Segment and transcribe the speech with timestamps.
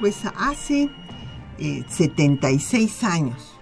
[0.00, 0.90] Pues hace
[1.58, 3.60] 76 años,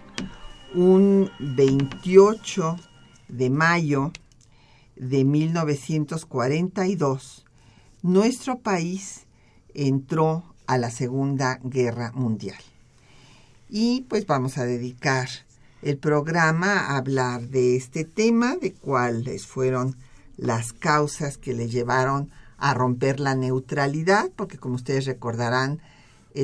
[0.72, 2.76] un 28
[3.26, 4.12] de mayo
[4.94, 7.44] de 1942,
[8.02, 9.26] nuestro país
[9.74, 12.62] entró a la Segunda Guerra Mundial.
[13.68, 15.28] Y pues vamos a dedicar
[15.82, 19.96] el programa a hablar de este tema, de cuáles fueron
[20.36, 25.87] las causas que le llevaron a romper la neutralidad, porque como ustedes recordarán, eh,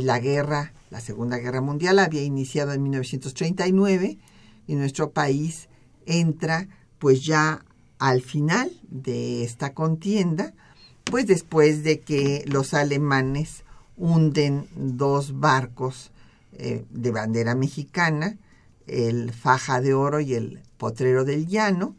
[0.02, 4.18] la guerra, la Segunda Guerra Mundial había iniciado en 1939
[4.66, 5.68] y nuestro país
[6.06, 7.64] entra pues ya
[7.98, 10.54] al final de esta contienda,
[11.04, 13.64] pues después de que los alemanes
[13.96, 16.10] hunden dos barcos
[16.52, 18.36] eh, de bandera mexicana,
[18.86, 21.94] el Faja de Oro y el Potrero del Llano,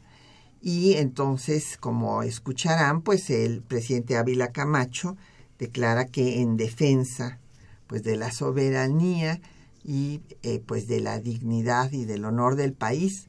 [0.61, 5.15] y entonces, como escucharán, pues el presidente Ávila Camacho
[5.59, 7.39] declara que en defensa
[7.87, 9.41] pues de la soberanía
[9.83, 13.27] y eh, pues de la dignidad y del honor del país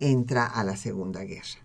[0.00, 1.60] entra a la Segunda Guerra.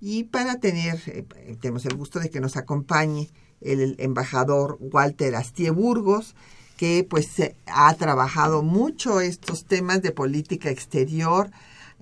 [0.00, 1.24] Y para tener, eh,
[1.60, 3.30] tenemos el gusto de que nos acompañe
[3.62, 6.34] el embajador Walter Astie Burgos,
[6.76, 7.28] que pues
[7.66, 11.50] ha trabajado mucho estos temas de política exterior,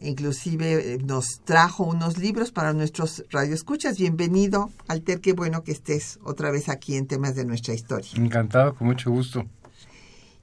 [0.03, 3.99] inclusive eh, nos trajo unos libros para nuestros radioescuchas.
[3.99, 8.11] Bienvenido, Alter, qué bueno que estés otra vez aquí en temas de nuestra historia.
[8.17, 9.45] Encantado, con mucho gusto.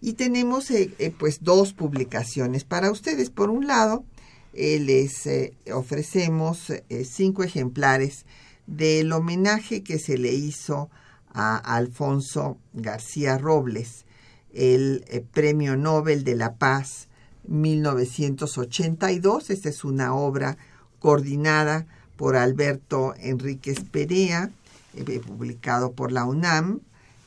[0.02, 3.30] Y tenemos eh, eh, pues dos publicaciones para ustedes.
[3.30, 4.06] Por un lado,
[4.54, 5.30] les
[5.72, 8.26] ofrecemos cinco ejemplares
[8.66, 10.90] del homenaje que se le hizo
[11.32, 14.06] a Alfonso García Robles,
[14.54, 17.08] el eh, Premio Nobel de la Paz
[17.50, 19.50] 1982.
[19.50, 20.58] Esta es una obra
[21.00, 24.52] coordinada por Alberto Enríquez Perea,
[24.96, 26.82] eh, publicado por la UNAM,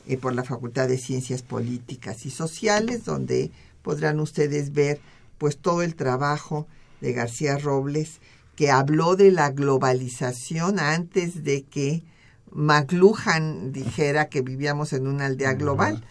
[0.07, 3.51] eh, por la Facultad de Ciencias Políticas y Sociales, donde
[3.83, 5.01] podrán ustedes ver
[5.39, 6.67] pues todo el trabajo
[7.01, 8.21] de García Robles
[8.57, 12.05] que habló de la globalización antes de que
[12.53, 16.05] McLuhan dijera que vivíamos en una aldea global.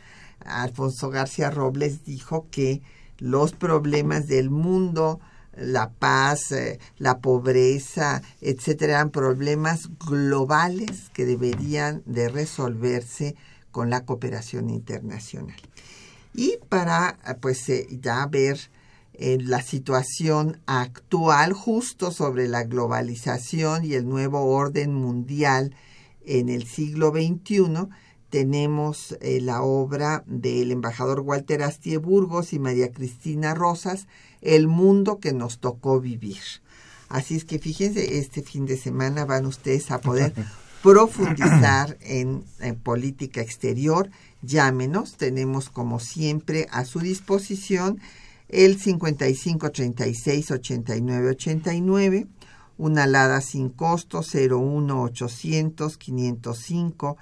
[0.43, 2.81] Alfonso García Robles dijo que
[3.21, 5.21] los problemas del mundo,
[5.55, 13.35] la paz, eh, la pobreza, etcétera, eran problemas globales que deberían de resolverse
[13.69, 15.59] con la cooperación internacional.
[16.33, 18.59] Y para pues eh, ya ver
[19.13, 25.75] eh, la situación actual justo sobre la globalización y el nuevo orden mundial
[26.25, 27.87] en el siglo XXI
[28.31, 34.07] tenemos eh, la obra del embajador Walter Astie Burgos y María Cristina Rosas,
[34.41, 36.41] El mundo que nos tocó vivir.
[37.09, 40.33] Así es que fíjense, este fin de semana van ustedes a poder
[40.81, 44.09] profundizar en, en política exterior.
[44.41, 47.99] Llámenos, tenemos como siempre a su disposición
[48.47, 52.27] el 55 36 89 89
[52.77, 57.17] una alada sin costo 01800 505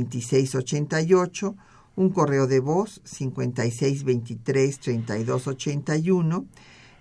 [0.00, 1.56] 2688,
[1.96, 6.46] un correo de voz 5623 3281,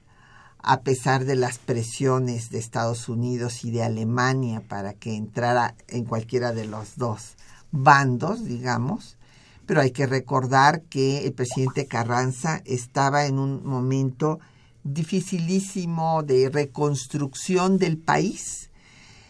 [0.67, 6.07] a pesar de las presiones de Estados Unidos y de Alemania para que entrara en
[6.07, 7.35] cualquiera de los dos
[7.71, 9.19] bandos, digamos.
[9.67, 14.41] Pero hay que recordar que el presidente Carranza estaba en un momento
[14.85, 18.71] dificilísimo de reconstrucción del país.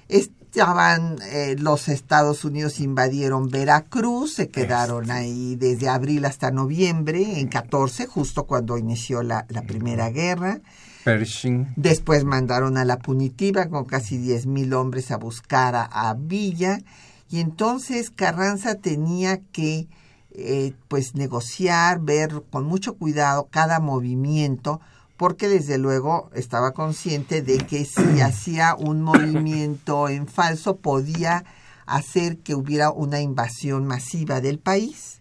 [0.09, 7.49] Estaban eh, los Estados Unidos invadieron Veracruz, se quedaron ahí desde abril hasta noviembre, en
[7.49, 10.61] 14, justo cuando inició la, la Primera Guerra.
[11.05, 11.73] Pershing.
[11.77, 16.79] Después mandaron a la punitiva con casi 10.000 hombres a buscar a, Villa.
[17.31, 19.89] Y entonces Carranza tenía que
[20.33, 24.81] eh, pues negociar, ver con mucho cuidado cada movimiento,
[25.17, 31.45] porque desde luego estaba consciente de que si hacía un movimiento en falso podía
[31.87, 35.21] hacer que hubiera una invasión masiva del país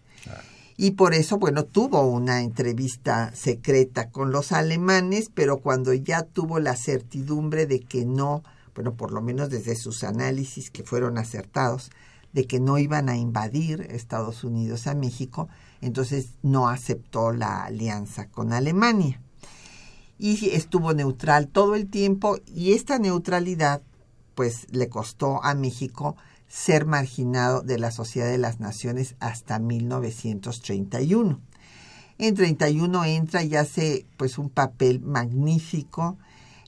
[0.76, 6.58] y por eso, bueno, tuvo una entrevista secreta con los alemanes, pero cuando ya tuvo
[6.58, 8.42] la certidumbre de que no,
[8.74, 11.90] bueno, por lo menos desde sus análisis que fueron acertados,
[12.32, 15.48] de que no iban a invadir Estados Unidos a México,
[15.80, 19.20] entonces no aceptó la alianza con Alemania.
[20.18, 23.82] Y estuvo neutral todo el tiempo y esta neutralidad
[24.34, 26.16] pues le costó a México
[26.48, 31.40] ser marginado de la Sociedad de las Naciones hasta 1931.
[32.18, 36.16] En 31 entra y hace pues un papel magnífico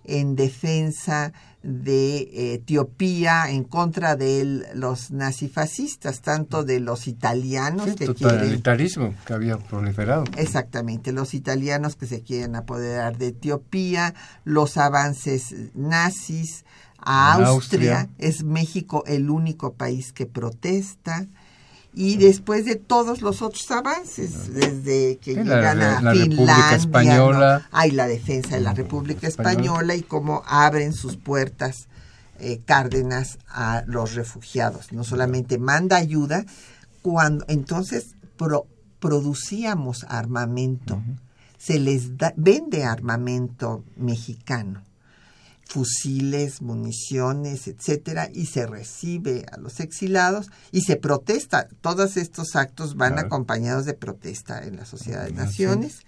[0.04, 1.32] en defensa
[1.62, 9.58] de Etiopía en contra de los nazifascistas, tanto de los italianos que totalitarismo que había
[9.58, 10.24] proliferado.
[10.36, 14.14] Exactamente, los italianos que se quieren apoderar de Etiopía,
[14.44, 16.64] los avances nazis,
[17.06, 18.10] a Austria.
[18.18, 21.26] Es México el único país que protesta.
[21.94, 27.68] Y después de todos los otros avances, desde que llegan a la Finlandia, Española.
[27.72, 31.88] hay la defensa de la República Española, y cómo abren sus puertas
[32.38, 34.92] eh, Cárdenas a los refugiados.
[34.92, 36.44] No solamente manda ayuda,
[37.00, 38.14] cuando entonces
[38.98, 41.00] producíamos armamento,
[41.56, 44.85] se les vende armamento mexicano
[45.66, 51.68] fusiles, municiones, etcétera, y se recibe a los exilados y se protesta.
[51.80, 56.00] Todos estos actos van acompañados de protesta en la Sociedad de Naciones.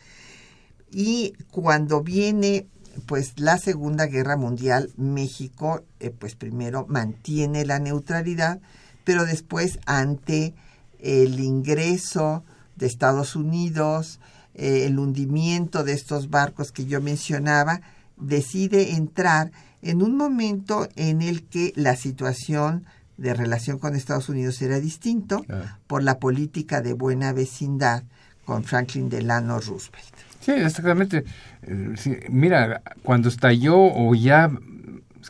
[0.91, 2.67] Y cuando viene
[3.07, 8.61] pues la Segunda Guerra Mundial, México eh, pues primero mantiene la neutralidad,
[9.05, 10.55] pero después ante
[11.01, 12.45] el ingreso
[12.77, 14.21] de Estados Unidos,
[14.55, 17.81] eh, el hundimiento de estos barcos que yo mencionaba,
[18.21, 19.51] decide entrar
[19.83, 22.85] en un momento en el que la situación
[23.17, 25.45] de relación con Estados Unidos era distinto
[25.87, 28.05] por la política de buena vecindad
[28.45, 30.15] con Franklin Delano Roosevelt.
[30.41, 31.25] Sí, exactamente.
[31.63, 34.51] Eh, mira, cuando estalló o ya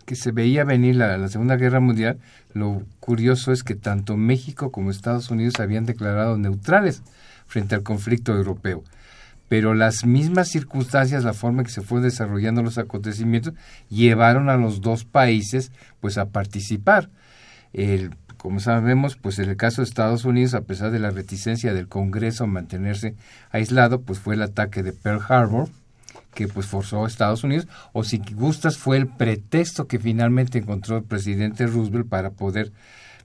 [0.04, 2.18] que se veía venir la, la, Segunda Guerra Mundial,
[2.52, 7.02] lo curioso es que tanto México como Estados Unidos habían declarado neutrales
[7.46, 8.84] frente al conflicto europeo
[9.48, 13.54] pero las mismas circunstancias, la forma en que se fueron desarrollando los acontecimientos,
[13.88, 17.10] llevaron a los dos países pues a participar.
[17.72, 21.74] El, como sabemos, pues en el caso de Estados Unidos, a pesar de la reticencia
[21.74, 23.14] del Congreso a mantenerse
[23.50, 25.68] aislado, pues fue el ataque de Pearl Harbor,
[26.34, 30.98] que pues forzó a Estados Unidos, o si gustas fue el pretexto que finalmente encontró
[30.98, 32.72] el presidente Roosevelt para poder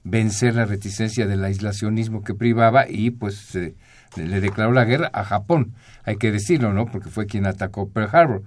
[0.02, 5.74] vencer la reticencia del aislacionismo que privaba y pues le declaró la guerra a Japón,
[6.04, 6.86] hay que decirlo, ¿no?
[6.86, 8.42] Porque fue quien atacó Pearl Harbor.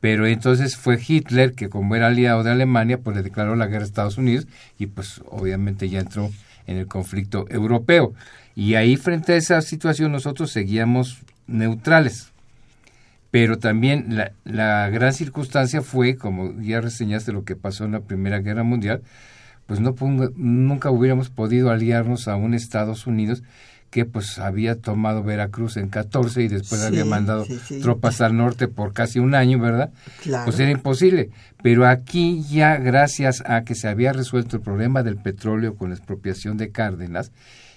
[0.00, 3.82] Pero entonces fue Hitler que como era aliado de Alemania, pues le declaró la guerra
[3.82, 4.46] a Estados Unidos
[4.78, 6.30] y pues obviamente ya entró
[6.66, 8.12] en el conflicto europeo.
[8.54, 12.32] Y ahí frente a esa situación nosotros seguíamos neutrales.
[13.30, 18.00] Pero también la, la gran circunstancia fue, como ya reseñaste lo que pasó en la
[18.00, 19.02] Primera Guerra Mundial,
[19.66, 19.94] pues no
[20.36, 23.42] nunca hubiéramos podido aliarnos a un Estados Unidos
[23.90, 27.80] que pues había tomado Veracruz en 14 y después Sí, había mandado sí, sí.
[27.80, 29.90] tropas al norte por casi un año, ¿verdad?
[30.22, 30.44] Claro.
[30.44, 31.30] Pues era imposible.
[31.62, 35.96] Pero aquí ya gracias a que se había resuelto el problema del petróleo con la
[35.96, 37.32] expropiación de Cárdenas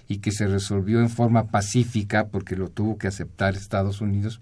[0.08, 4.42] y que se resolvió en forma pacífica porque lo tuvo que aceptar Estados Unidos.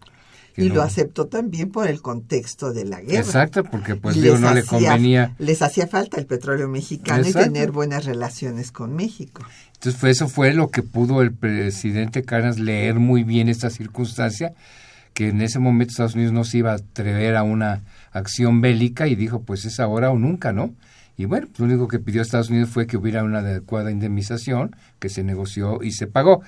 [0.65, 3.19] Y no- lo aceptó también por el contexto de la guerra.
[3.19, 5.35] Exacto, porque pues digo, les no le hacía- convenía.
[5.39, 7.49] Les hacía falta el petróleo mexicano Exacto.
[7.49, 9.43] y tener buenas relaciones con México.
[9.75, 14.53] Entonces fue, eso fue lo que pudo el presidente Cárdenas leer muy bien esta circunstancia,
[15.13, 19.07] que en ese momento Estados Unidos no se iba a atrever a una acción bélica
[19.07, 20.73] y dijo, pues es ahora o nunca, ¿no?
[21.17, 24.75] Y bueno, pues, lo único que pidió Estados Unidos fue que hubiera una adecuada indemnización,
[24.99, 26.41] que se negoció y se pagó.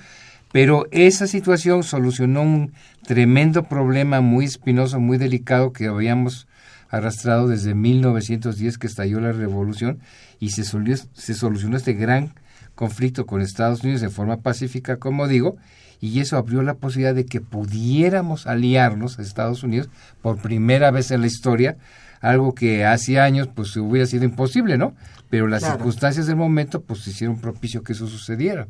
[0.52, 2.72] Pero esa situación solucionó un
[3.06, 6.46] tremendo problema muy espinoso, muy delicado que habíamos
[6.90, 10.00] arrastrado desde 1910 que estalló la revolución
[10.38, 12.34] y se, solió- se solucionó este gran
[12.74, 15.56] conflicto con Estados Unidos de forma pacífica, como digo,
[16.00, 19.88] y eso abrió la posibilidad de que pudiéramos aliarnos a Estados Unidos
[20.20, 21.76] por primera vez en la historia,
[22.20, 24.94] algo que hace años pues hubiera sido imposible, ¿no?
[25.30, 25.76] Pero las Claro.
[25.76, 28.66] circunstancias del momento pues hicieron propicio que eso sucediera.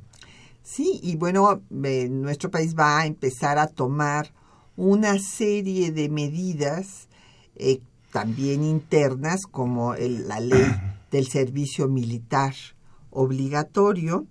[0.62, 4.32] Sí, y bueno, eh, nuestro país va a empezar a tomar
[4.76, 7.08] una serie de medidas
[7.56, 7.80] eh,
[8.12, 10.64] también internas, como el- la ley
[11.10, 12.54] del servicio militar
[13.10, 14.26] obligatorio,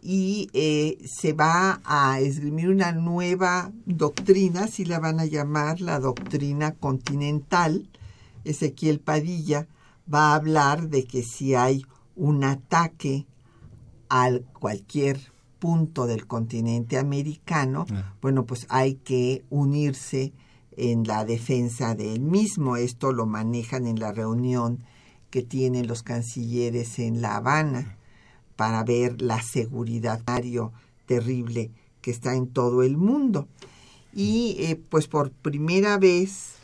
[0.00, 5.98] y eh, se va a esgrimir una nueva doctrina, si la van a llamar la
[5.98, 7.88] doctrina continental.
[8.44, 9.66] Ezequiel Padilla
[10.12, 11.84] va a hablar de que si hay
[12.14, 13.26] un ataque
[14.08, 15.18] a cualquier
[15.58, 18.14] punto del continente americano, Ah.
[18.20, 20.32] bueno, pues hay que unirse
[20.76, 22.76] en la defensa del mismo.
[22.76, 24.78] Esto lo manejan en la reunión
[25.30, 27.96] que tienen los cancilleres en La Habana
[28.56, 30.22] para ver la seguridad
[31.06, 33.48] terrible que está en todo el mundo.
[34.14, 36.54] Y eh, pues por primera vez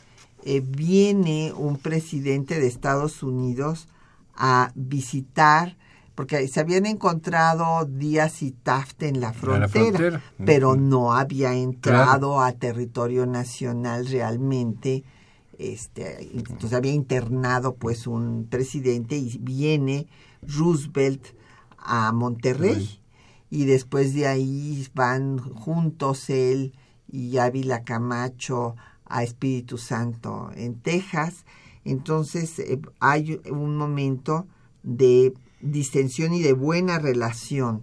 [0.45, 3.89] eh, viene un presidente de Estados Unidos
[4.37, 5.77] a visitar,
[6.15, 10.23] porque se habían encontrado Díaz y Taft en la frontera, frontera.
[10.45, 15.05] pero no había entrado a territorio nacional realmente.
[15.59, 20.07] Este, entonces había internado pues un presidente y viene
[20.43, 21.25] Roosevelt
[21.79, 23.01] a Monterrey
[23.51, 26.73] y después de ahí van juntos él
[27.11, 31.45] y Ávila Camacho a Espíritu Santo en Texas.
[31.85, 34.47] Entonces eh, hay un momento
[34.83, 37.83] de distensión y de buena relación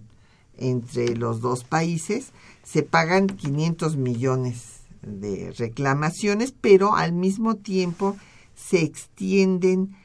[0.56, 2.32] entre los dos países.
[2.62, 8.16] Se pagan 500 millones de reclamaciones, pero al mismo tiempo
[8.54, 9.96] se extienden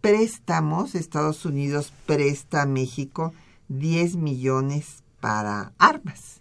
[0.00, 0.94] préstamos.
[0.94, 3.34] Estados Unidos presta a México
[3.68, 6.40] 10 millones para armas.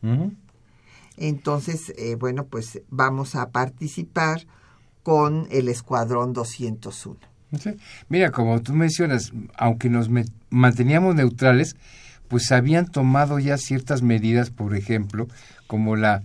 [1.17, 4.45] Entonces, eh, bueno, pues vamos a participar
[5.03, 7.34] con el Escuadrón 201.
[7.59, 7.71] Sí.
[8.09, 10.09] Mira, como tú mencionas, aunque nos
[10.49, 11.75] manteníamos neutrales,
[12.27, 15.27] pues habían tomado ya ciertas medidas, por ejemplo,
[15.67, 16.23] como la,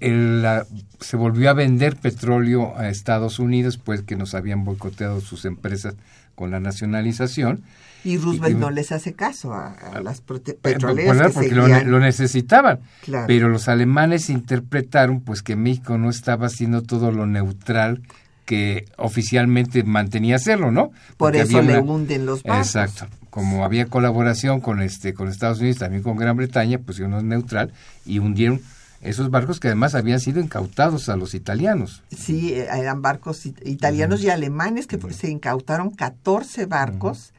[0.00, 0.66] el- la-
[1.00, 5.94] se volvió a vender petróleo a Estados Unidos, pues que nos habían boicoteado sus empresas
[6.34, 7.62] con la nacionalización.
[8.04, 12.00] Y Roosevelt Y- no les hace caso a, a las petroleras pues, que porque lo,
[12.00, 12.80] necesitaban.
[13.02, 13.26] Claro.
[13.28, 18.02] Pero los alemanes interpretaron pues que México no estaba haciendo todo lo neutral
[18.44, 20.90] que oficialmente mantenía hacerlo, ¿no?
[21.16, 22.66] Por eso había le una- hunden los barcos.
[22.66, 23.06] Exacto.
[23.30, 27.24] Como había colaboración con este con Estados Unidos, también con Gran Bretaña, pues no es
[27.24, 27.72] neutral
[28.04, 28.60] y hundieron
[29.00, 32.02] esos barcos que además habían sido incautados a los italianos.
[32.16, 37.32] Sí, eh, eran barcos it- italianos y alemanes que se incautaron 14 barcos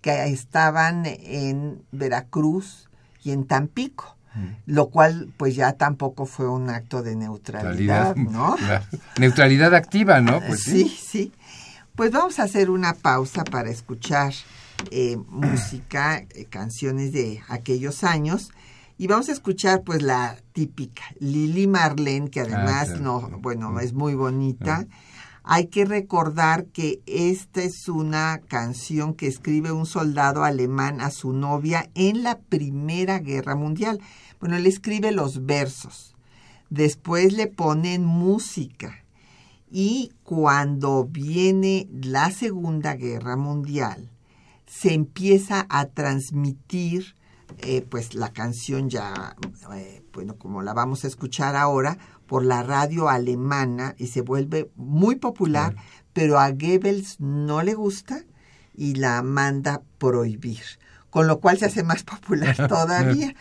[0.00, 2.88] que estaban en Veracruz
[3.22, 4.16] y en Tampico,
[4.66, 8.56] lo cual pues ya tampoco fue un acto de neutralidad, ¿no?
[8.68, 8.84] la
[9.18, 10.40] neutralidad activa, ¿no?
[10.46, 11.32] Pues sí, sí.
[11.94, 14.32] Pues vamos a hacer una pausa para escuchar
[14.90, 18.50] eh, música, eh, canciones de aquellos años.
[18.96, 23.00] Y vamos a escuchar pues la típica Lili Marlene, que además claro.
[23.00, 24.86] no, bueno, es muy bonita.
[25.52, 31.32] Hay que recordar que esta es una canción que escribe un soldado alemán a su
[31.32, 34.00] novia en la Primera Guerra Mundial.
[34.38, 36.14] Bueno, él escribe los versos.
[36.68, 39.04] Después le ponen música.
[39.68, 44.08] Y cuando viene la Segunda Guerra Mundial,
[44.66, 47.16] se empieza a transmitir
[47.58, 49.34] eh, pues la canción ya,
[49.74, 51.98] eh, bueno, como la vamos a escuchar ahora,
[52.30, 55.74] por la radio alemana y se vuelve muy popular,
[56.12, 58.22] pero a Goebbels no le gusta
[58.72, 60.62] y la manda prohibir.
[61.10, 63.34] con lo cual se hace más popular todavía.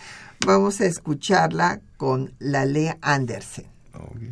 [0.44, 3.68] Vamos a escucharla con la Lea Andersen.
[3.94, 4.32] Okay.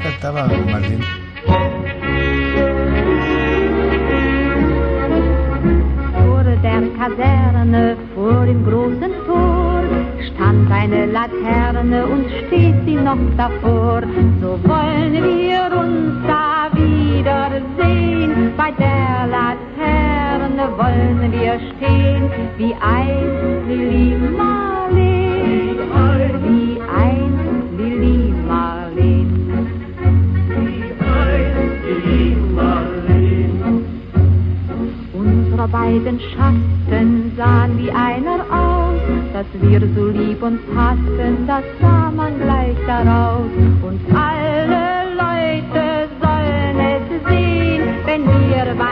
[0.00, 0.46] cantaba
[6.98, 9.82] Kaserne, vor dem großen Tor,
[10.26, 14.02] stand eine Laterne und steht sie noch davor.
[14.40, 18.52] So wollen wir uns da wiedersehen.
[18.56, 22.24] Bei der Laterne wollen wir stehen,
[22.56, 25.17] wie einst Lili Marleen,
[35.58, 39.00] Unsere beiden Schatten sahen wie einer aus,
[39.32, 43.50] dass wir so lieb uns hassten, das sah man gleich daraus.
[43.82, 48.87] Und alle Leute sollen es sehen, wenn wir bei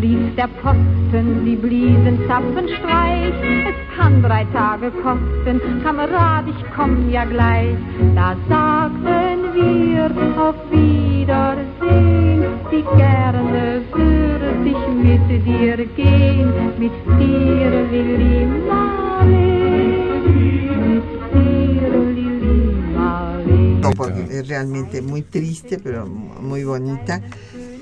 [0.00, 3.34] rief der Posten, sie bliesen Zapfenstreich.
[3.70, 7.76] Es kann drei Tage kosten, Kamerad, ich komm ja gleich.
[8.14, 17.70] Da sagten wir auf Wiedersehen, wie gerne würde ich mit dir gehen, mit dir,
[18.68, 19.80] Marleen.
[23.80, 27.20] No, porque es realmente muy triste, pero muy bonita.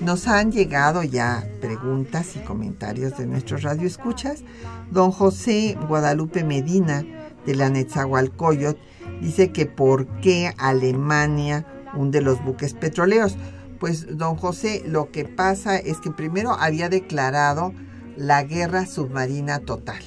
[0.01, 4.43] Nos han llegado ya preguntas y comentarios de nuestros radioescuchas.
[4.91, 7.05] Don José Guadalupe Medina
[7.47, 8.79] de la Netzahualcoyot
[9.21, 13.37] dice que por qué Alemania hunde los buques petroleros.
[13.81, 17.73] Pues don José, lo que pasa es que primero había declarado
[18.17, 20.03] la guerra submarina total.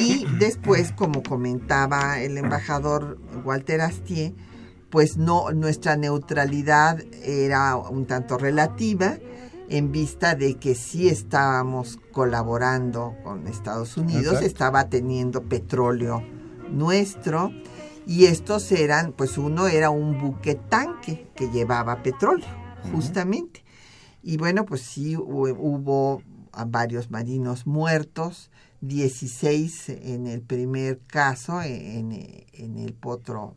[0.00, 4.32] Y después, como comentaba el embajador Walter Astier,
[4.94, 9.18] pues no, nuestra neutralidad era un tanto relativa
[9.68, 14.46] en vista de que sí estábamos colaborando con Estados Unidos, Exacto.
[14.46, 16.22] estaba teniendo petróleo
[16.70, 17.50] nuestro
[18.06, 22.46] y estos eran, pues uno era un buque tanque que llevaba petróleo,
[22.92, 23.64] justamente.
[24.22, 28.48] Y bueno, pues sí hu- hubo a varios marinos muertos,
[28.80, 32.12] 16 en el primer caso, en,
[32.52, 33.56] en el potro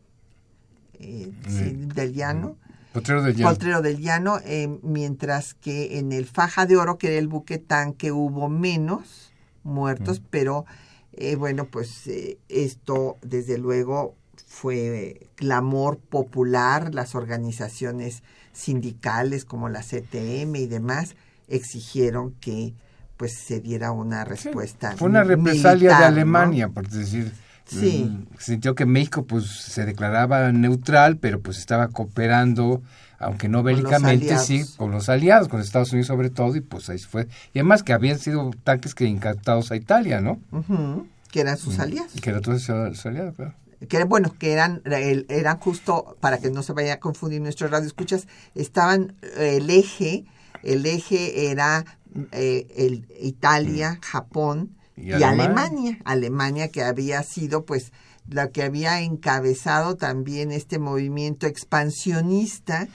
[0.98, 1.88] eh, sí, Mm.
[1.88, 2.56] del llano.
[2.92, 3.50] Potrero del Llano.
[3.50, 7.58] Potrero del Llano, eh, mientras que en el Faja de Oro, que era el buque
[7.58, 9.30] tanque, hubo menos
[9.62, 10.64] muertos, pero
[11.12, 14.14] eh, bueno, pues eh, esto desde luego
[14.46, 21.14] fue clamor popular, las organizaciones sindicales como la CTM y demás
[21.46, 22.74] exigieron que
[23.16, 24.96] pues se diera una respuesta.
[24.96, 26.06] Fue una represalia militar, de ¿no?
[26.06, 27.32] Alemania, por decir.
[27.68, 28.04] Sí.
[28.10, 32.82] mm, Sintió que México pues se declaraba neutral, pero pues estaba cooperando,
[33.18, 34.76] aunque no bélicamente, sí, aliados.
[34.76, 37.28] con los aliados, con Estados Unidos sobre todo, y pues ahí fue.
[37.52, 40.40] Y además que habían sido tanques que incaptados a Italia, ¿no?
[40.50, 42.12] Ujú, que eran sus aliados.
[42.20, 43.54] Que era todo su, su aliado, claro.
[43.88, 47.86] que bueno, que eran, eran justo, para que no se vaya a confundir nuestro radio
[47.86, 50.24] escuchas, estaban el eje,
[50.62, 51.84] el eje era
[52.32, 55.98] eh, el Italia, Japón Y y, Alemania.
[56.04, 56.68] Alemania.
[56.68, 57.92] Que había sido pues
[58.28, 62.88] la que había encabezado también este movimiento expansionista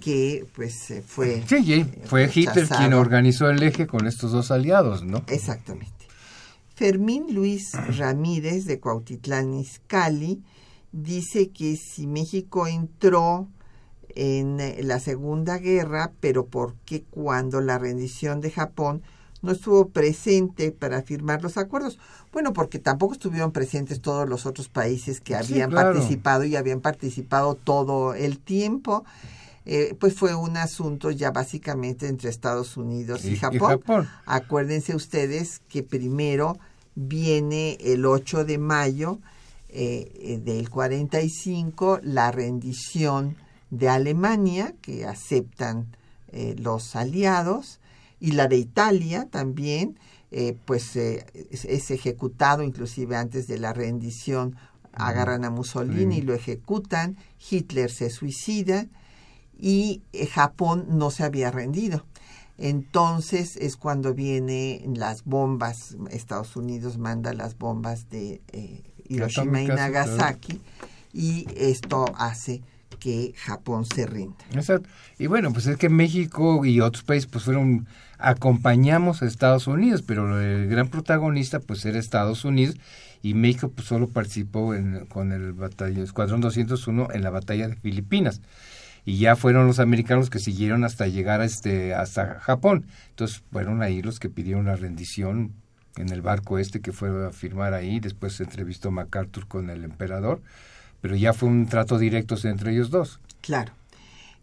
[0.00, 4.50] que pues eh, fue Sí, sí, fue Hitler quien organizó el eje con estos dos
[4.50, 5.24] aliados, ¿no?
[5.26, 5.90] Exactamente.
[6.74, 10.42] Fermín Luis Ramírez de Cuautitlán Izcalli
[10.92, 13.48] dice que si México entró
[14.14, 19.02] en eh, la Segunda Guerra, pero ¿por qué cuando la rendición de Japón
[19.42, 21.98] no estuvo presente para firmar los acuerdos?
[22.32, 25.92] Bueno, porque tampoco estuvieron presentes todos los otros países que Sí, habían claro.
[25.92, 29.04] participado y habían participado todo el tiempo.
[29.66, 33.68] Eh, pues fue un asunto ya básicamente entre Estados Unidos y, Y- y Japón.
[33.68, 34.08] Japón.
[34.26, 36.58] Acuérdense ustedes que primero
[36.94, 39.18] viene el 8 de mayo
[39.68, 43.36] eh, eh, del 45 la rendición
[43.70, 45.86] de Alemania, que aceptan
[46.32, 47.79] eh, los aliados,
[48.20, 49.98] y la de Italia también,
[50.30, 54.56] eh, pues eh, es, es ejecutado inclusive antes de la rendición,
[54.92, 57.16] agarran a Mussolini y lo ejecutan,
[57.50, 58.86] Hitler se suicida
[59.58, 62.04] y eh, Japón no se había rendido.
[62.58, 69.68] Entonces es cuando vienen las bombas, Estados Unidos manda las bombas de eh, Hiroshima y
[69.68, 70.60] Nagasaki
[71.12, 72.62] y esto hace
[72.98, 74.36] que Japón se rinda.
[74.52, 74.88] Exacto.
[75.18, 77.86] Y bueno, pues es que México y otros países pues fueron
[78.20, 82.76] acompañamos a Estados Unidos, pero el gran protagonista pues era Estados Unidos
[83.22, 84.74] y México pues solo participó
[85.08, 88.40] con el batallón Escuadrón 201 en la batalla de Filipinas
[89.04, 92.86] y ya fueron los americanos que siguieron hasta llegar a este hasta Japón.
[93.10, 95.52] Entonces fueron ahí los que pidieron la rendición
[95.96, 99.84] en el barco este que fue a firmar ahí, después se entrevistó MacArthur con el
[99.84, 100.40] emperador,
[101.00, 103.20] pero ya fue un trato directo entre ellos dos.
[103.40, 103.72] Claro.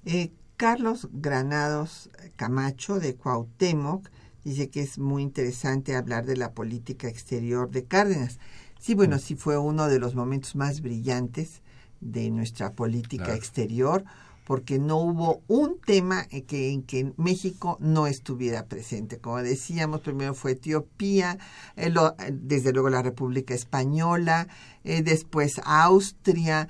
[0.06, 4.10] Eh, Carlos Granados Camacho de Cuauhtémoc
[4.44, 8.40] dice que es muy interesante hablar de la política exterior de Cárdenas.
[8.80, 11.62] Sí, bueno, sí fue uno de los momentos más brillantes
[12.02, 14.04] de nuestra política exterior
[14.48, 19.20] porque no hubo un tema en que, en que México no estuviera presente.
[19.20, 21.38] Como decíamos, primero fue Etiopía,
[21.76, 24.48] eh, eh, desde luego la República Española,
[24.86, 26.70] eh, después Austria,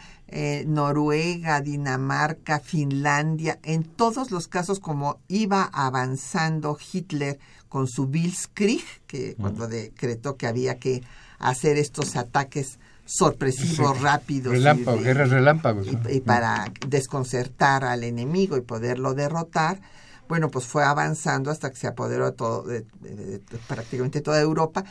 [0.65, 3.59] Noruega, Dinamarca, Finlandia.
[3.63, 10.47] En todos los casos, como iba avanzando Hitler con su Blitzkrieg, que cuando decretó que
[10.47, 11.03] había que
[11.39, 14.53] hacer estos ataques sorpresivos, rápidos.
[14.53, 15.87] Relámpagos, guerras relámpagos.
[16.09, 19.79] Y, para desconcertar al enemigo y poderlo derrotar,
[20.27, 22.85] bueno, pues fue avanzando hasta que se apoderó todo, de,
[23.67, 24.83] prácticamente toda Europa.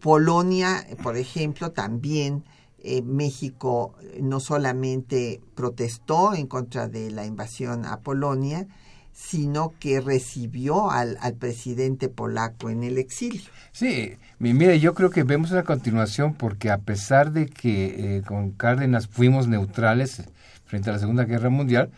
[0.00, 2.44] Polonia, por ejemplo, también
[2.82, 8.66] eh, México no solamente protestó en contra de la invasión a Polonia,
[9.12, 13.42] sino que recibió al, al presidente polaco en el exilio.
[13.72, 18.52] Sí, mire, yo creo que vemos una continuación porque a pesar de que eh, con
[18.52, 20.22] Cárdenas fuimos neutrales
[20.64, 21.90] frente a la Segunda Guerra Mundial,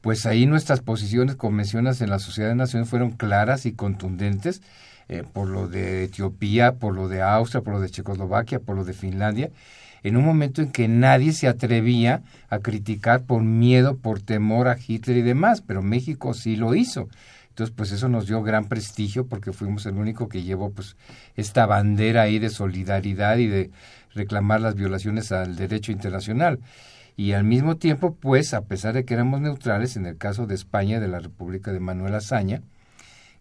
[0.00, 4.62] pues ahí nuestras posiciones, como mencionas, en la Sociedad de Naciones fueron claras y contundentes
[5.08, 8.84] eh, por lo de Etiopía, por lo de Austria, por lo de Checoslovaquia, por lo
[8.84, 9.50] de Finlandia,
[10.04, 14.76] en un momento en que nadie se atrevía a criticar por miedo, por temor a
[14.78, 17.08] Hitler y demás, pero México sí lo hizo.
[17.48, 20.96] Entonces, pues eso nos dio gran prestigio porque fuimos el único que llevó pues
[21.36, 23.70] esta bandera ahí de solidaridad y de
[24.14, 26.60] reclamar las violaciones al derecho internacional.
[27.16, 30.56] Y al mismo tiempo, pues, a pesar de que éramos neutrales, en el caso de
[30.56, 32.60] España, de la República de Manuel Azaña,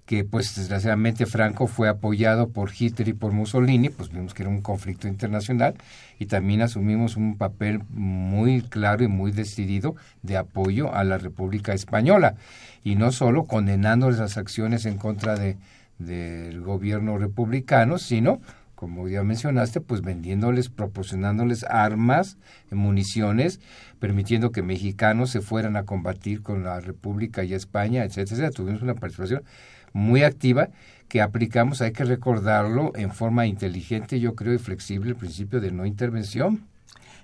[0.05, 4.49] que pues desgraciadamente Franco fue apoyado por Hitler y por Mussolini, pues vimos que era
[4.49, 5.75] un conflicto internacional
[6.19, 11.73] y también asumimos un papel muy claro y muy decidido de apoyo a la República
[11.73, 12.35] Española
[12.83, 15.57] y no solo condenando las acciones en contra de
[15.99, 18.41] del gobierno republicano, sino
[18.75, 22.37] como ya mencionaste, pues vendiéndoles, proporcionándoles armas,
[22.69, 23.61] municiones,
[23.99, 28.51] permitiendo que mexicanos se fueran a combatir con la República y España, etcétera, etcétera.
[28.51, 29.43] Tuvimos una participación
[29.93, 30.69] muy activa
[31.07, 35.71] que aplicamos, hay que recordarlo, en forma inteligente, yo creo, y flexible, el principio de
[35.71, 36.67] no intervención.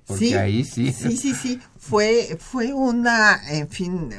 [0.06, 0.92] Porque sí, ahí sí.
[0.92, 1.60] Sí, sí, sí.
[1.78, 4.10] Fue, fue una, en fin,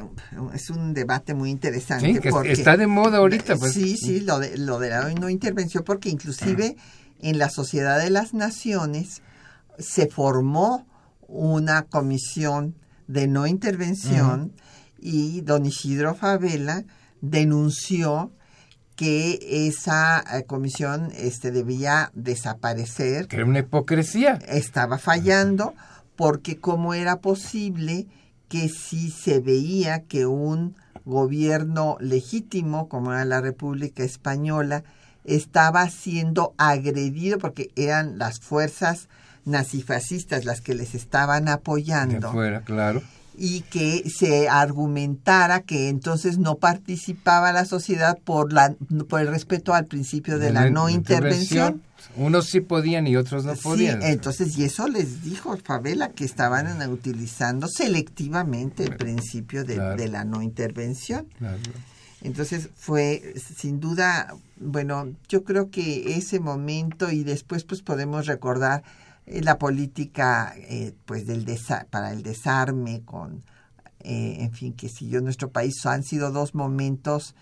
[0.53, 2.13] es un debate muy interesante.
[2.13, 3.55] Sí, que está de moda ahorita.
[3.57, 3.73] Pues.
[3.73, 6.75] Sí, sí, lo de, lo de la no intervención, porque inclusive
[7.21, 9.21] en la Sociedad de las Naciones
[9.79, 10.85] se formó
[11.27, 12.75] una comisión
[13.07, 14.53] de no intervención
[14.99, 16.83] y don Isidro Favela
[17.21, 18.31] denunció
[19.01, 23.27] que esa eh, comisión este, debía desaparecer.
[23.27, 24.37] Que era una hipocresía.
[24.47, 25.73] Estaba fallando
[26.15, 28.05] porque cómo era posible
[28.47, 34.83] que si se veía que un gobierno legítimo como era la República Española
[35.23, 39.09] estaba siendo agredido porque eran las fuerzas
[39.45, 42.27] nazifascistas las que les estaban apoyando.
[42.27, 43.01] De fuera, claro
[43.43, 48.75] y que se argumentara que entonces no participaba la sociedad por la
[49.09, 51.81] por el respeto al principio de, la, no intervención.
[52.15, 53.99] Unos sí podían y otros no podían.
[53.99, 60.07] Sí, entonces, y eso les dijo Favela que estaban utilizando selectivamente el principio de, de
[60.07, 61.25] la no intervención.
[62.21, 68.83] Entonces fue sin duda, bueno, yo creo que ese momento y después pues podemos recordar
[69.25, 71.45] la política eh, pues del
[71.89, 73.43] para el desarme con
[73.99, 75.85] eh, en fin que siguió nuestro país.
[75.85, 77.35] Han sido dos momentos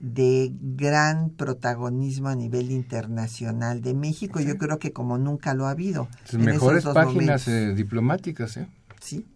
[0.00, 4.40] de gran protagonismo a nivel internacional de México.
[4.40, 8.68] Yo creo que como nunca lo ha habido mejores páginas diplomáticas ¿eh?
[9.00, 9.26] sí.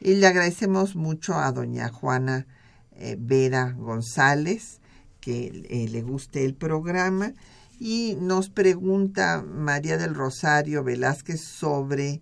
[0.00, 2.46] Y le agradecemos mucho a doña Juana
[3.18, 4.80] Vera González
[5.20, 7.32] que le guste el programa
[7.78, 12.20] y nos pregunta María del Rosario Velázquez sobre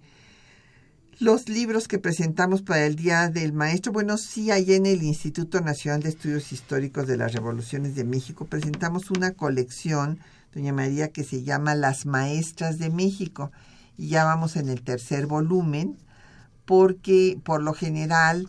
[1.20, 3.92] los libros que presentamos para el Día del Maestro.
[3.92, 8.46] Bueno, sí, ahí en el Instituto Nacional de Estudios Históricos de las Revoluciones de México
[8.46, 10.18] presentamos una colección,
[10.52, 13.52] doña María, que se llama Las Maestras de México.
[13.96, 15.96] Y ya vamos en el tercer volumen,
[16.64, 18.48] porque por lo general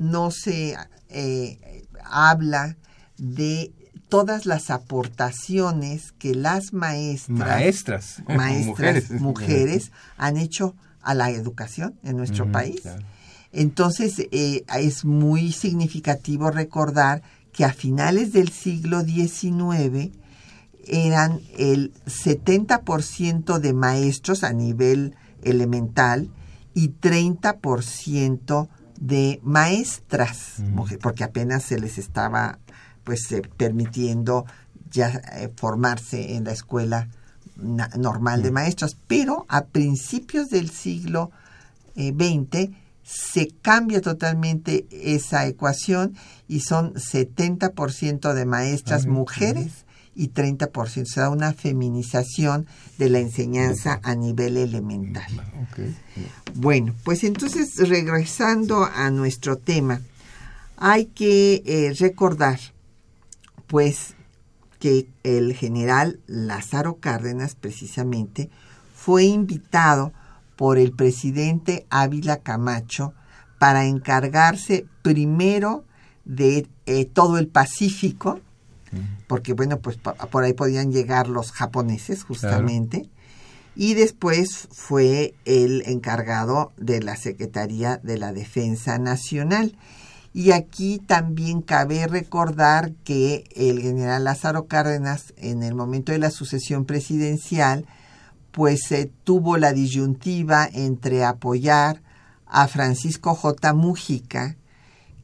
[0.00, 0.74] no se
[1.10, 2.76] eh, habla
[3.18, 3.72] de
[4.08, 8.22] todas las aportaciones que las maestras, Maestras.
[8.28, 9.10] maestras Mujeres.
[9.20, 12.80] mujeres, han hecho a la educación en nuestro país.
[12.80, 13.04] claro.
[13.52, 20.10] Entonces eh, es muy significativo recordar que a finales del siglo XIX
[20.86, 26.30] eran el 70% de maestros a nivel elemental
[26.74, 28.68] y 30%
[29.00, 30.62] de maestras,
[31.00, 32.58] porque apenas se les estaba
[33.06, 34.44] pues eh, permitiendo
[34.90, 37.08] ya eh, formarse en la escuela
[37.56, 41.30] normal de maestros, pero a principios del siglo
[41.94, 42.70] eh, 20
[43.02, 46.16] se cambia totalmente esa ecuación
[46.48, 51.06] y son 70% de maestras mujeres y 30%.
[51.06, 52.66] Se da una feminización
[52.98, 55.30] de la enseñanza a nivel elemental.
[56.54, 60.00] Bueno, pues entonces regresando a nuestro tema,
[60.76, 62.58] hay que eh, recordar
[63.66, 64.14] pues
[64.78, 68.50] que el general Lázaro Cárdenas precisamente
[68.94, 70.12] fue invitado
[70.56, 73.14] por el presidente Ávila Camacho
[73.58, 75.84] para encargarse primero
[76.24, 78.40] de eh, todo el Pacífico,
[79.26, 83.08] porque bueno, pues por ahí podían llegar los japoneses justamente,
[83.74, 89.76] y después fue el encargado de la Secretaría de la Defensa Nacional.
[90.36, 96.30] Y aquí también cabe recordar que el general Lázaro Cárdenas, en el momento de la
[96.30, 97.86] sucesión presidencial,
[98.50, 102.02] pues eh, tuvo la disyuntiva entre apoyar
[102.44, 103.72] a Francisco J.
[103.72, 104.58] Mújica,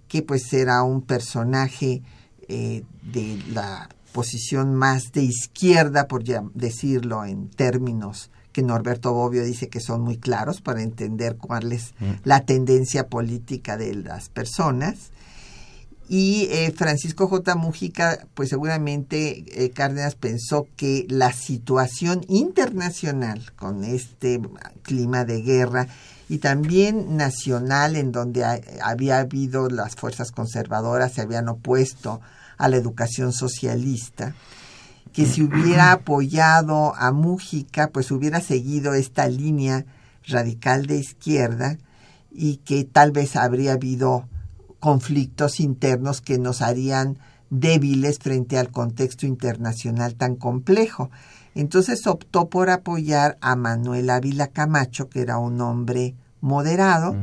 [0.09, 2.01] que pues era un personaje
[2.49, 9.69] eh, de la posición más de izquierda, por decirlo en términos que Norberto Bobbio dice
[9.69, 15.11] que son muy claros para entender cuál es la tendencia política de las personas.
[16.09, 17.55] Y eh, Francisco J.
[17.55, 24.41] Mujica, pues seguramente eh, Cárdenas pensó que la situación internacional con este
[24.83, 25.87] clima de guerra
[26.29, 32.21] y también nacional en donde ha- había habido las fuerzas conservadoras se habían opuesto
[32.59, 34.35] a la educación socialista,
[35.13, 39.85] que si hubiera apoyado a Mújica, pues hubiera seguido esta línea
[40.27, 41.79] radical de izquierda
[42.31, 44.27] y que tal vez habría habido
[44.81, 47.19] conflictos internos que nos harían
[47.51, 51.11] débiles frente al contexto internacional tan complejo.
[51.55, 57.15] Entonces optó por apoyar a Manuel Ávila Camacho, que era un hombre moderado,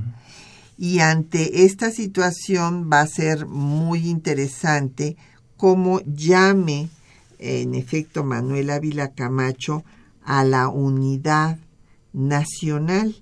[0.77, 5.17] y ante esta situación va a ser muy interesante
[5.57, 6.89] cómo llame
[7.39, 9.83] en efecto Manuel Ávila Camacho
[10.23, 11.57] a la unidad
[12.13, 13.15] nacional.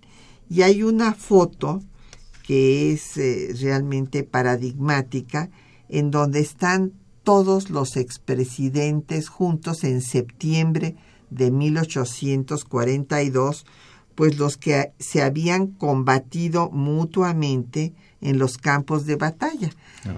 [0.50, 1.82] Y hay una foto
[2.44, 5.50] que es eh, realmente paradigmática,
[5.90, 10.96] en donde están todos los expresidentes juntos en septiembre
[11.30, 13.66] de 1842,
[14.16, 19.72] pues los que se habían combatido mutuamente en los campos de batalla.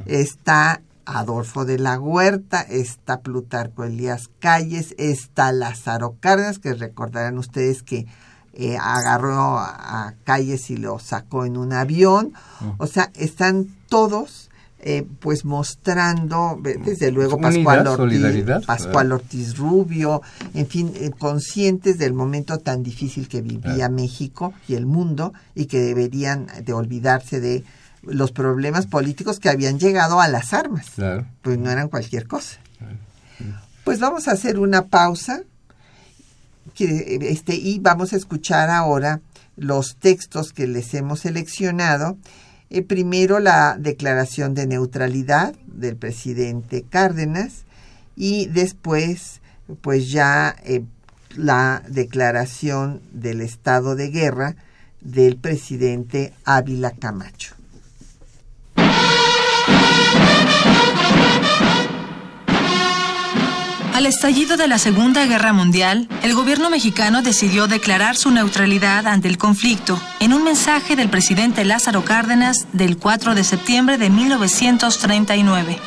[0.06, 0.84] Está
[1.18, 8.06] Adolfo de la Huerta, está Plutarco Elías Calles, está Lázaro Cárdenas, que recordarán ustedes que
[8.54, 12.34] eh, agarró a, Calles y lo sacó en un avión.
[12.78, 14.50] O sea, están todos
[14.82, 19.12] eh, pues mostrando, desde luego, Unidad, Pascual Ortiz, Pascual.
[19.12, 20.22] Ortiz Rubio,
[20.54, 23.94] en fin, eh, conscientes del momento tan difícil que vivía Claro.
[23.94, 27.66] México y el mundo y que deberían de olvidarse de
[28.04, 31.26] los problemas políticos que habían llegado a las armas Claro.
[31.42, 32.60] pues no eran cualquier cosa.
[33.84, 35.42] Pues vamos a hacer una pausa
[36.76, 39.22] que, este, y vamos a escuchar ahora
[39.56, 42.18] los textos que les hemos seleccionado.
[42.70, 47.64] Eh, primero la declaración de neutralidad del presidente Cárdenas
[48.16, 49.42] y después
[49.82, 50.84] pues ya eh,
[51.36, 54.56] la declaración del estado de guerra
[55.02, 57.56] del presidente Ávila Camacho.
[64.00, 69.28] Al estallido de la Segunda Guerra Mundial, el gobierno mexicano decidió declarar su neutralidad ante
[69.28, 75.78] el conflicto en un mensaje del presidente Lázaro Cárdenas del 4 de septiembre de 1939.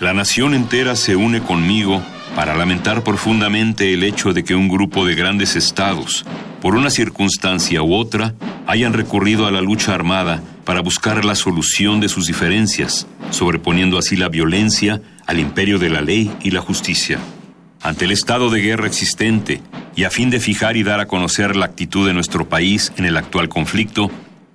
[0.00, 2.02] La nación entera se une conmigo
[2.36, 6.26] para lamentar profundamente el hecho de que un grupo de grandes estados,
[6.60, 8.34] por una circunstancia u otra,
[8.66, 14.14] hayan recurrido a la lucha armada para buscar la solución de sus diferencias, sobreponiendo así
[14.16, 17.18] la violencia al imperio de la ley y la justicia.
[17.82, 19.60] Ante el estado de guerra existente
[19.96, 23.04] y a fin de fijar y dar a conocer la actitud de nuestro país en
[23.04, 24.08] el actual conflicto,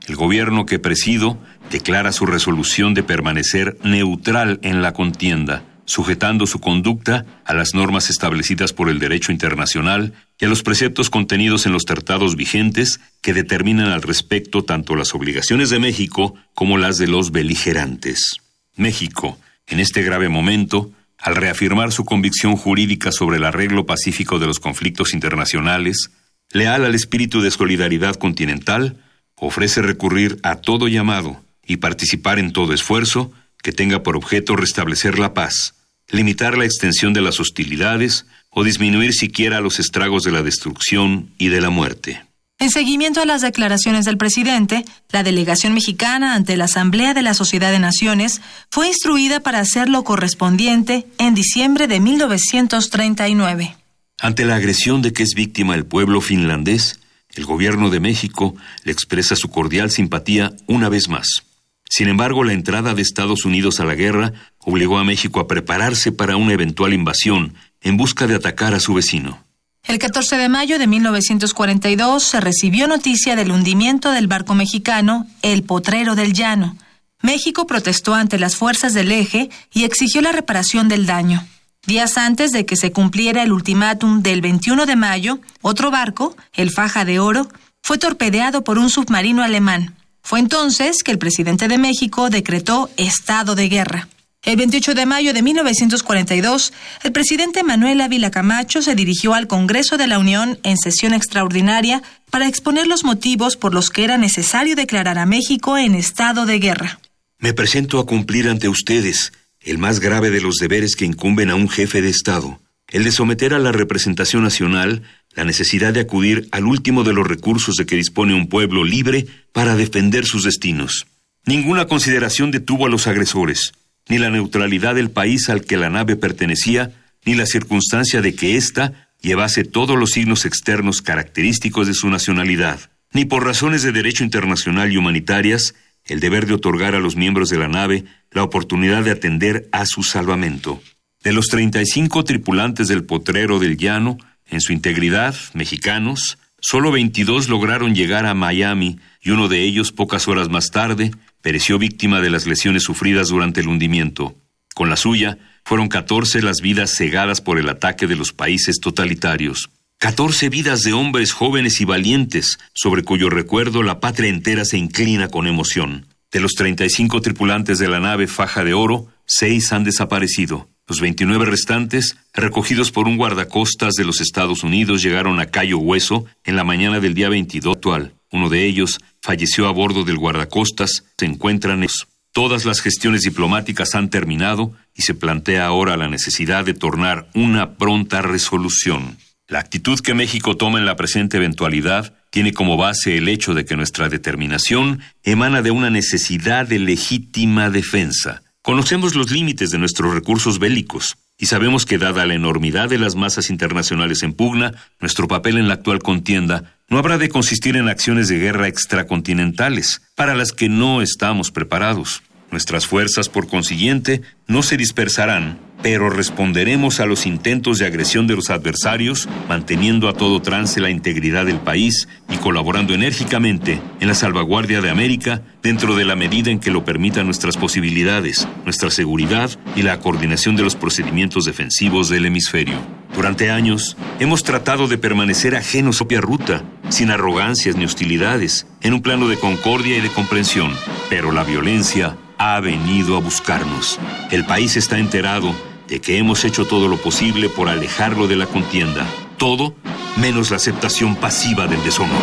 [0.08, 1.38] el gobierno que presido
[1.70, 8.10] declara su resolución de permanecer neutral en la contienda, sujetando su conducta a las normas
[8.10, 13.34] establecidas por el derecho internacional y a los preceptos contenidos en los tratados vigentes que
[13.34, 18.38] determinan al respecto tanto las obligaciones de México como las de los beligerantes.
[18.78, 19.38] México,
[19.68, 24.60] en este grave momento, al reafirmar su convicción jurídica sobre el arreglo pacífico de los
[24.60, 26.12] conflictos internacionales,
[26.51, 28.97] leal al espíritu de solidaridad continental,
[29.36, 35.19] ofrece recurrir a todo llamado y participar en todo esfuerzo que tenga por objeto restablecer
[35.19, 35.75] la paz,
[36.10, 41.49] limitar la extensión de las hostilidades o disminuir siquiera los estragos de la destrucción y
[41.49, 42.23] de la muerte.
[42.60, 47.36] En seguimiento a las declaraciones del presidente, la delegación mexicana ante la Asamblea de la
[47.36, 48.41] Sociedad de Naciones
[48.72, 53.78] fue instruida para hacer lo correspondiente en diciembre de 1939.
[54.20, 57.00] Ante la agresión de que es víctima el pueblo finlandés,
[57.36, 61.43] el gobierno de México le expresa su cordial simpatía una vez más.
[61.88, 66.12] Sin embargo, la entrada de Estados Unidos a la guerra obligó a México a prepararse
[66.12, 69.46] para una eventual invasión en busca de atacar a su vecino.
[69.88, 75.63] El 14 de mayo de 1942 se recibió noticia del hundimiento del barco mexicano El
[75.63, 76.76] Potrero del Llano.
[77.21, 81.47] México protestó ante las fuerzas del eje y exigió la reparación del daño.
[81.86, 86.69] Días antes de que se cumpliera el ultimátum del 21 de mayo, otro barco, el
[86.69, 87.47] Faja de Oro,
[87.82, 89.95] fue torpedeado por un submarino alemán.
[90.21, 94.10] Fue entonces que el presidente de México decretó estado de guerra.
[94.43, 96.71] El 28 de mayo de 1942,
[97.04, 102.02] el presidente Manuel Ávila Camacho se dirigió al Congreso de la Unión en sesión extraordinaria
[102.32, 106.60] para exponer los motivos por los que era necesario declarar a México en estado de
[106.60, 107.00] guerra.
[107.39, 111.56] Me presento a cumplir ante ustedes el más grave de los deberes que incumben a
[111.56, 115.04] un jefe de Estado, el de someter a la representación nacional
[115.36, 119.28] la necesidad de acudir al último de los recursos de que dispone un pueblo libre
[119.52, 121.06] para defender sus destinos.
[121.45, 123.73] Ninguna consideración detuvo a los agresores,
[124.10, 126.91] ni la neutralidad del país al que la nave pertenecía,
[127.26, 132.80] ni la circunstancia de que ésta llevase todos los signos externos característicos de su nacionalidad,
[133.12, 137.50] ni por razones de derecho internacional y humanitarias, el deber de otorgar a los miembros
[137.50, 140.82] de la nave la oportunidad de atender a su salvamento.
[141.24, 144.17] De los 35 tripulantes del potrero del llano,
[144.50, 150.28] en su integridad, mexicanos, solo 22 lograron llegar a Miami y uno de ellos, pocas
[150.28, 154.36] horas más tarde, pereció víctima de las lesiones sufridas durante el hundimiento.
[154.76, 159.69] Con la suya, fueron 14 las vidas cegadas por el ataque de los países totalitarios.
[160.00, 165.28] 14 vidas de hombres jóvenes y valientes, sobre cuyo recuerdo la patria entera se inclina
[165.28, 166.06] con emoción.
[166.32, 170.69] De los 35 tripulantes de la nave Faja de Oro, seis han desaparecido.
[170.88, 176.26] Los 29 restantes, recogidos por un guardacostas de los Estados Unidos, llegaron a Cayo Hueso
[176.45, 178.13] en la mañana del día 22 actual.
[178.32, 181.04] Uno de ellos falleció a bordo del guardacostas.
[181.17, 181.89] Se encuentran en
[182.32, 187.78] Todas las gestiones diplomáticas han terminado y se plantea ahora la necesidad de tornar una
[187.78, 189.17] pronta resolución.
[189.47, 193.65] La actitud que México toma en la presente eventualidad tiene como base el hecho de
[193.65, 198.43] que nuestra determinación emana de una necesidad de legítima defensa.
[198.67, 203.15] Conocemos los límites de nuestros recursos bélicos y sabemos que dada la enormidad de las
[203.15, 207.88] masas internacionales en pugna, nuestro papel en la actual contienda no habrá de consistir en
[207.88, 212.23] acciones de guerra extracontinentales, para las que no estamos preparados.
[212.51, 218.36] Nuestras fuerzas, por consiguiente, no se dispersarán, pero responderemos a los intentos de agresión de
[218.36, 224.16] los adversarios, manteniendo a todo trance la integridad del país y colaborando enérgicamente en la
[224.16, 229.52] salvaguardia de América dentro de la medida en que lo permitan nuestras posibilidades, nuestra seguridad
[229.76, 232.78] y la coordinación de los procedimientos defensivos del hemisferio.
[233.16, 238.94] Durante años hemos tratado de permanecer ajenos a propia ruta, sin arrogancias ni hostilidades, en
[238.94, 240.72] un plano de concordia y de comprensión,
[241.10, 244.00] pero la violencia ha venido a buscarnos.
[244.32, 245.54] El país está enterado
[245.88, 249.08] de que hemos hecho todo lo posible por alejarlo de la contienda.
[249.38, 249.73] Todo
[250.17, 252.17] menos la aceptación pasiva del deshonor.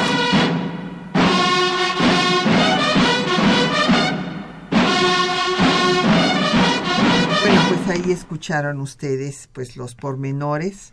[7.42, 10.92] Bueno, pues ahí escucharon ustedes pues los pormenores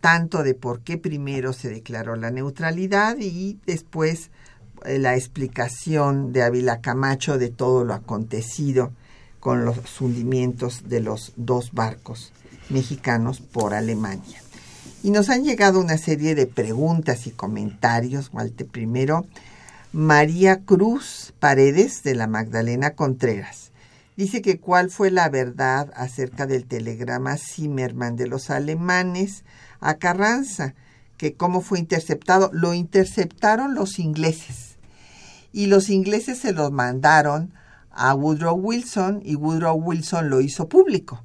[0.00, 4.30] tanto de por qué primero se declaró la neutralidad y después
[4.84, 8.92] eh, la explicación de Ávila Camacho de todo lo acontecido
[9.40, 12.32] con los hundimientos de los dos barcos
[12.68, 14.40] mexicanos por Alemania.
[15.02, 18.30] Y nos han llegado una serie de preguntas y comentarios.
[18.32, 19.26] Walter, primero,
[19.92, 23.70] María Cruz Paredes de la Magdalena Contreras.
[24.16, 29.44] Dice que cuál fue la verdad acerca del telegrama Zimmerman de los alemanes
[29.80, 30.74] a Carranza,
[31.16, 32.50] que cómo fue interceptado.
[32.52, 34.76] Lo interceptaron los ingleses
[35.52, 37.52] y los ingleses se los mandaron
[37.90, 41.24] a Woodrow Wilson y Woodrow Wilson lo hizo público,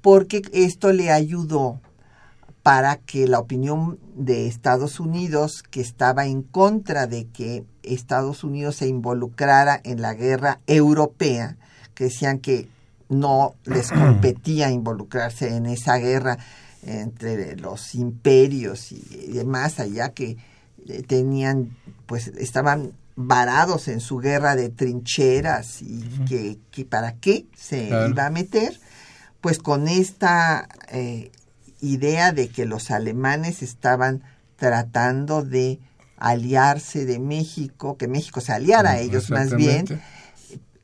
[0.00, 1.80] porque esto le ayudó
[2.62, 8.76] para que la opinión de Estados Unidos, que estaba en contra de que Estados Unidos
[8.76, 11.56] se involucrara en la guerra europea,
[11.94, 12.68] que decían que
[13.08, 16.38] no les competía involucrarse en esa guerra
[16.82, 20.36] entre los imperios y demás allá que
[20.88, 21.76] eh, tenían
[22.06, 28.26] pues estaban varados en su guerra de trincheras y que, que, para qué se iba
[28.26, 28.78] a meter
[29.40, 31.30] pues con esta eh,
[31.80, 34.22] idea de que los alemanes estaban
[34.56, 35.78] tratando de
[36.16, 39.86] aliarse de México, que México se aliara a ellos más bien,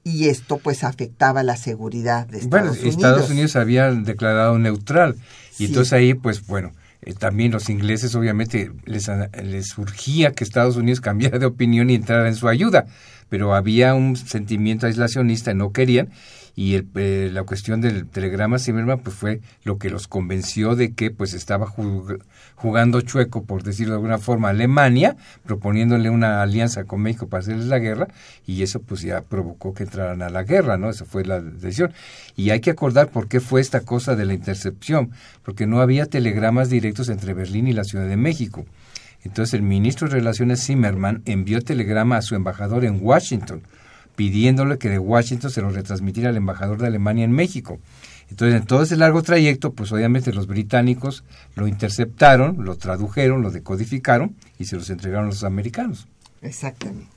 [0.05, 2.95] y esto pues afectaba la seguridad de Estados bueno, Unidos.
[2.95, 3.57] Estados Unidos.
[3.57, 5.17] Había declarado neutral
[5.59, 6.73] y entonces ahí pues bueno,
[7.03, 9.11] eh, también los ingleses obviamente les,
[9.43, 12.87] les surgía que Estados Unidos cambiara de opinión y entrara en su ayuda,
[13.29, 16.11] pero había un sentimiento aislacionista, no querían
[16.55, 20.93] y el, eh, la cuestión del telegrama Zimmerman pues fue lo que los convenció de
[20.93, 21.67] que pues estaba
[22.57, 27.67] jugando chueco por decirlo de alguna forma Alemania proponiéndole una alianza con México para hacerles
[27.67, 28.09] la guerra
[28.47, 31.93] y eso pues ya provocó que entraran a la guerra no esa fue la decisión.
[32.37, 35.11] Y hay que acordar por qué fue esta cosa de la intercepción
[35.43, 38.65] porque no había telegramas directos entre Berlín y la Ciudad de México.
[39.25, 43.63] Entonces el ministro de Relaciones Zimmerman envió telegrama a su embajador en Washington
[44.17, 47.79] pidiéndole que de Washington se lo retransmitiera al embajador de Alemania en México.
[48.29, 53.51] Entonces, en todo ese largo trayecto, pues obviamente los británicos lo interceptaron, lo tradujeron, lo
[53.51, 56.09] decodificaron y se los entregaron a los americanos.
[56.41, 57.11] Exactamente.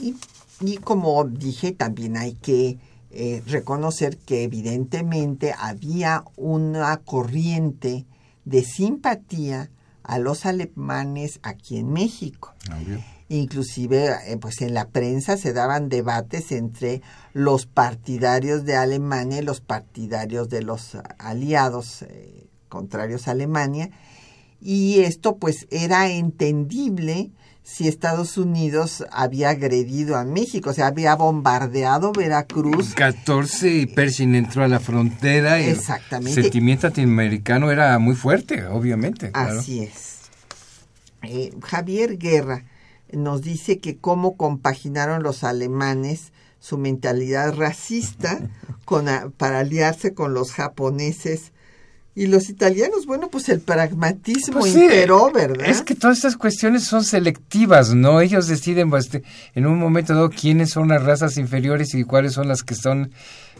[0.00, 0.14] Y,
[0.60, 2.78] y como dije, también hay que
[3.10, 8.06] eh, reconocer que evidentemente había una corriente
[8.44, 9.70] de simpatía
[10.04, 12.54] a los alemanes aquí en México.
[12.70, 17.02] Obvio inclusive eh, pues en la prensa se daban debates entre
[17.32, 23.90] los partidarios de Alemania y los partidarios de los aliados eh, contrarios a Alemania
[24.60, 27.30] y esto pues era entendible
[27.68, 32.94] si Estados Unidos había agredido a México, o sea, había bombardeado Veracruz.
[32.94, 36.30] 14 y Pershing entró a la frontera y Exactamente.
[36.30, 39.30] el sentimiento antiamericano era muy fuerte, obviamente.
[39.34, 40.16] Así es.
[41.22, 42.64] Eh, Javier Guerra,
[43.12, 48.40] nos dice que cómo compaginaron los alemanes su mentalidad racista
[48.84, 49.06] con
[49.36, 51.52] para aliarse con los japoneses
[52.18, 55.68] y los italianos, bueno, pues el pragmatismo Pues imperó, ¿verdad?
[55.68, 58.20] Es que todas estas cuestiones son selectivas, ¿no?
[58.20, 59.22] Ellos deciden pues, este,
[59.54, 63.12] en un momento dado quiénes son las razas inferiores y cuáles son las que son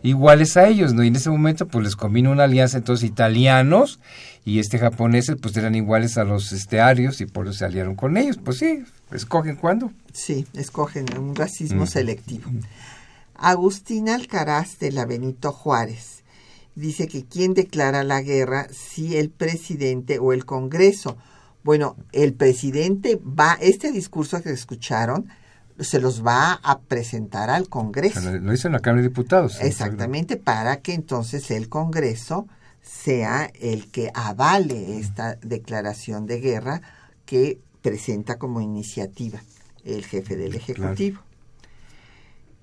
[0.02, 1.04] iguales a ellos, ¿no?
[1.04, 4.00] Y en ese momento pues les combina una alianza entonces italianos
[4.44, 7.94] y este japoneses pues eran iguales a los este arios y por eso se aliaron
[7.94, 8.40] con ellos.
[8.44, 8.82] Pues sí,
[9.12, 9.92] escogen cuándo.
[10.12, 12.50] Sí, escogen un racismo selectivo.
[13.36, 16.17] Agustín Alcaraz de la Benito Juárez
[16.78, 21.16] dice que quién declara la guerra si el presidente o el Congreso.
[21.64, 25.28] Bueno, el presidente va, este discurso que escucharon,
[25.78, 28.20] se los va a presentar al Congreso.
[28.20, 29.60] Lo hizo en la Cámara de Diputados.
[29.60, 32.46] Exactamente, para que entonces el Congreso
[32.82, 36.82] sea el que avale esta declaración de guerra
[37.26, 39.40] que presenta como iniciativa
[39.84, 41.20] el jefe del Ejecutivo.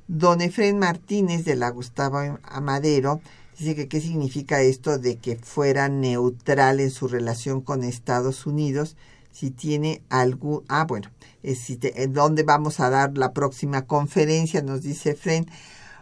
[0.07, 3.21] Don Efren Martínez de la Gustavo Amadero
[3.57, 8.95] dice que qué significa esto de que fuera neutral en su relación con Estados Unidos,
[9.31, 10.63] si tiene algún...
[10.67, 11.09] Ah, bueno,
[11.43, 14.61] es si te, ¿dónde vamos a dar la próxima conferencia?
[14.61, 15.47] Nos dice Efren.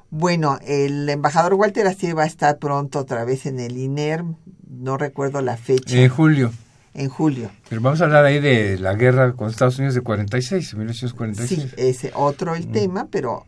[0.09, 4.23] Bueno, el embajador Walter Astier va a estar pronto otra vez en el INER,
[4.69, 5.97] no recuerdo la fecha.
[5.97, 6.51] En julio.
[6.93, 7.49] En julio.
[7.67, 11.61] Pero vamos a hablar ahí de la guerra con Estados Unidos de 46, 1946.
[11.61, 13.45] Sí, ese otro el tema, pero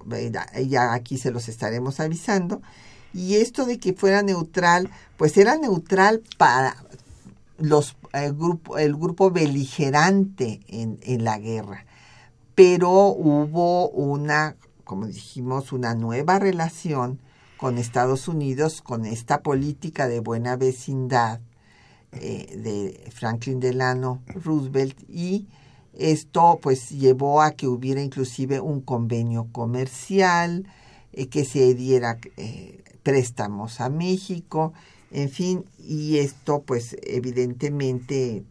[0.67, 2.63] ya aquí se los estaremos avisando.
[3.15, 6.75] Y esto de que fuera neutral, pues era neutral para
[7.57, 11.85] los el grupo, el grupo beligerante en, en la guerra.
[12.53, 17.19] Pero hubo una, como dijimos, una nueva relación
[17.57, 21.39] con Estados Unidos, con esta política de buena vecindad
[22.11, 25.47] eh, de Franklin Delano Roosevelt y
[25.97, 30.67] esto pues llevó a que hubiera inclusive un convenio comercial,
[31.13, 34.73] eh, que se diera eh, préstamos a México,
[35.11, 38.43] en fin, y esto pues evidentemente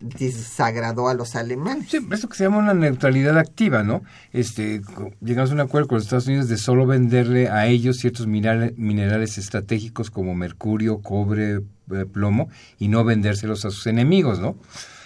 [0.00, 1.90] desagradó a los alemanes.
[1.90, 4.02] Sí, esto que se llama una neutralidad activa, ¿no?
[4.32, 4.82] Este,
[5.20, 8.76] llegamos a un acuerdo con los Estados Unidos de solo venderle a ellos ciertos minerales,
[8.76, 11.60] minerales estratégicos como mercurio, cobre,
[11.92, 12.48] eh, plomo
[12.80, 14.56] y no vendérselos a sus enemigos, ¿no?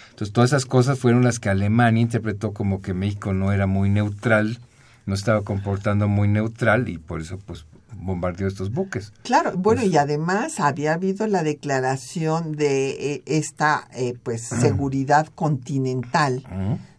[0.09, 3.91] Entonces todas esas cosas fueron las que Alemania interpretó como que México no era muy
[3.91, 4.57] neutral,
[5.05, 7.65] no estaba comportando muy neutral y por eso pues
[7.95, 9.13] bombardeó estos buques.
[9.23, 16.43] Claro, bueno, y además había habido la declaración de eh, esta eh, pues seguridad continental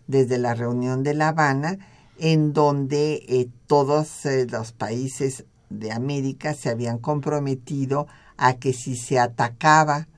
[0.06, 1.78] desde la reunión de La Habana,
[2.18, 9.18] en donde eh, todos los países de América se habían comprometido a que si se
[9.18, 10.08] atacaba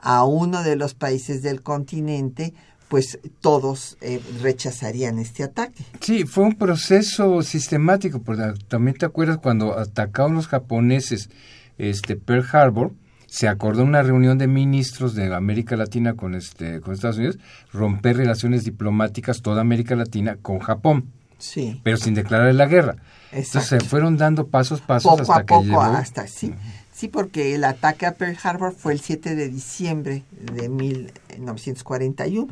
[0.00, 2.54] a uno de los países del continente,
[2.88, 5.84] pues todos eh, rechazarían este ataque.
[6.00, 11.30] Sí, fue un proceso sistemático, porque también te acuerdas cuando atacaron los japoneses
[11.78, 12.92] este Pearl Harbor,
[13.26, 17.38] se acordó una reunión de ministros de América Latina con este con Estados Unidos
[17.72, 21.10] romper relaciones diplomáticas toda América Latina con Japón.
[21.38, 21.80] Sí.
[21.82, 22.96] Pero sin declarar la guerra.
[23.32, 25.82] Entonces se fueron dando pasos pasos poco hasta a poco que llegó.
[25.82, 26.54] hasta sí.
[26.94, 32.46] Sí, porque el ataque a Pearl Harbor fue el 7 de diciembre de 1941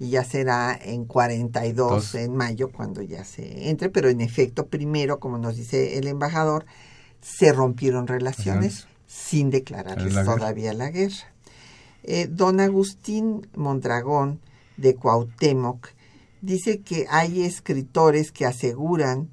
[0.00, 2.14] y ya será en 42 Dos.
[2.16, 6.66] en mayo cuando ya se entre, pero en efecto primero, como nos dice el embajador,
[7.20, 10.36] se rompieron relaciones sin declararles La guerra.
[10.36, 11.32] todavía la guerra.
[12.02, 14.40] Eh, don Agustín Mondragón
[14.76, 15.88] de Cuauhtémoc
[16.42, 19.28] dice que hay escritores que aseguran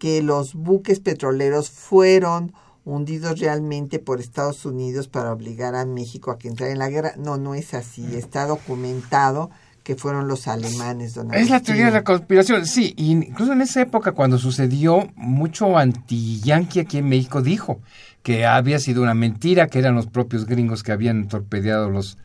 [0.00, 2.52] que los buques petroleros fueron
[2.84, 7.14] hundidos realmente por Estados Unidos para obligar a México a que entrara en la guerra.
[7.16, 8.16] No, no es así.
[8.16, 9.50] Está documentado
[9.84, 13.82] que fueron los alemanes, don Es la teoría de la conspiración, sí, incluso en esa
[13.82, 17.80] época cuando sucedió, mucho anti-yanqui aquí en México dijo
[18.22, 22.16] que había sido una mentira, que eran los propios gringos que habían torpedeado los,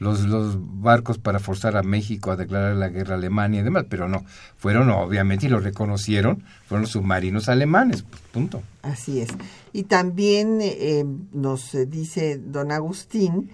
[0.00, 3.84] los, los barcos para forzar a México a declarar la guerra a Alemania y demás,
[3.88, 4.24] pero no,
[4.56, 8.62] fueron obviamente, y lo reconocieron, fueron submarinos alemanes, pues, punto.
[8.82, 9.28] Así es.
[9.72, 13.50] Y también eh, nos dice don Agustín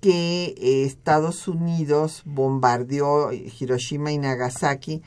[0.00, 5.02] que eh, Estados Unidos bombardeó Hiroshima y Nagasaki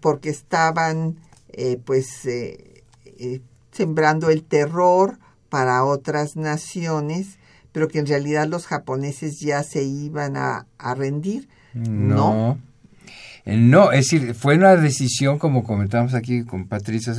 [0.00, 1.18] porque estaban
[1.50, 3.40] eh, pues eh, eh,
[3.72, 7.37] sembrando el terror para otras naciones,
[7.78, 11.46] pero que en realidad los japoneses ya se iban a, a rendir.
[11.74, 12.58] No.
[13.44, 17.14] Eh, No, es decir, fue una decisión, como comentamos aquí con Patricia,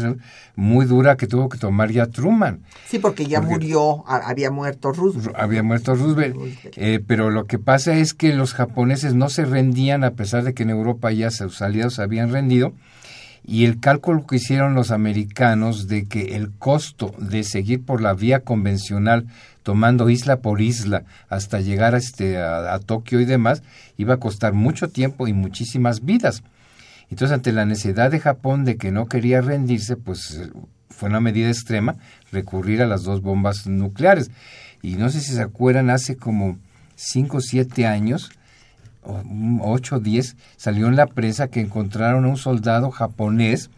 [0.57, 2.59] muy dura que tuvo que tomar ya Truman.
[2.89, 5.33] Sí, porque ya Porque- murió, había muerto Roosevelt.
[5.37, 6.35] Había muerto Roosevelt.
[6.35, 6.73] Roosevelt.
[6.77, 10.53] Eh, pero lo que pasa es que los japoneses no se rendían a pesar de
[10.53, 12.73] que en Europa ya sus aliados habían rendido.
[13.45, 18.13] Y el cálculo que hicieron los americanos de que el costo de seguir por la
[18.13, 19.25] vía convencional,
[19.69, 23.61] tomando isla por isla hasta llegar a, este, a, Tokio y demás,
[23.97, 26.41] iba a costar mucho tiempo y muchísimas vidas.
[27.11, 30.49] Entonces, ante la necesidad de Japón de que no quería rendirse, pues
[30.89, 31.97] fue una medida extrema
[32.31, 34.31] recurrir a las dos bombas nucleares.
[34.81, 36.57] Y no sé si se acuerdan, hace como
[36.95, 38.31] 5 o 7 años,
[39.03, 39.21] o
[39.61, 43.69] 8 o 10, salió en la prensa que encontraron a un soldado japonés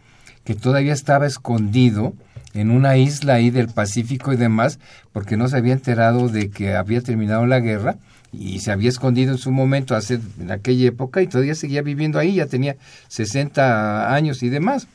[0.42, 2.14] que todavía estaba escondido
[2.54, 4.78] en una isla ahí del Pacífico y demás,
[5.12, 7.96] porque no se había enterado de que había terminado la guerra
[8.32, 12.18] y se había escondido en su momento hace en aquella época y todavía seguía viviendo
[12.18, 12.76] ahí, ya tenía
[13.08, 14.86] 60 años y demás.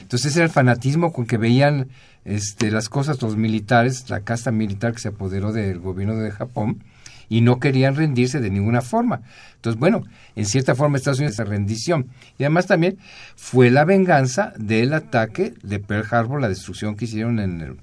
[0.00, 1.88] Entonces era el fanatismo con que veían
[2.24, 6.82] este, las cosas los militares, la casta militar que se apoderó del gobierno de Japón
[7.28, 9.22] y no querían rendirse de ninguna forma.
[9.56, 10.02] Entonces, bueno,
[10.36, 12.08] en cierta forma Estados Unidos esa rendición.
[12.38, 12.98] Y además también
[13.36, 17.76] fue la venganza del ataque de Pearl Harbor, la destrucción que hicieron en el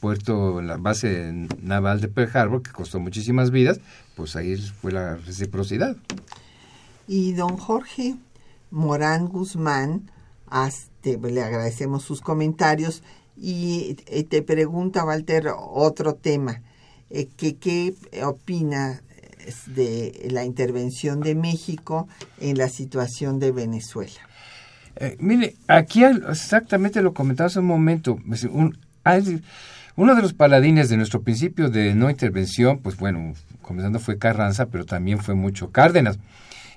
[0.00, 1.32] puerto, en la base
[1.62, 3.80] naval de Pearl Harbor, que costó muchísimas vidas,
[4.16, 5.96] pues ahí fue la reciprocidad.
[7.06, 8.16] Y don Jorge
[8.70, 10.10] Morán Guzmán,
[10.66, 13.02] este, le agradecemos sus comentarios
[13.36, 16.62] y eh, te pregunta, Walter, otro tema.
[17.14, 17.94] Eh, ¿Qué
[18.24, 19.00] opina
[19.66, 22.08] de la intervención de México
[22.40, 24.20] en la situación de Venezuela?
[24.96, 28.18] Eh, mire, aquí exactamente lo comentaba hace un momento.
[29.04, 29.42] hay-
[29.96, 34.66] uno de los paladines de nuestro principio de no intervención, pues bueno, comenzando fue Carranza,
[34.66, 36.18] pero también fue mucho Cárdenas.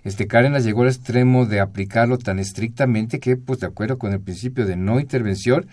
[0.03, 4.19] Este Cárdenas llegó al extremo de aplicarlo tan estrictamente que, pues de acuerdo con el
[4.19, 5.67] principio de no intervención,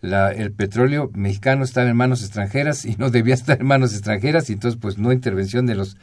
[0.00, 4.48] la- el petróleo mexicano estaba en manos extranjeras y no debía estar en manos extranjeras,
[4.50, 5.96] y entonces pues no intervención de los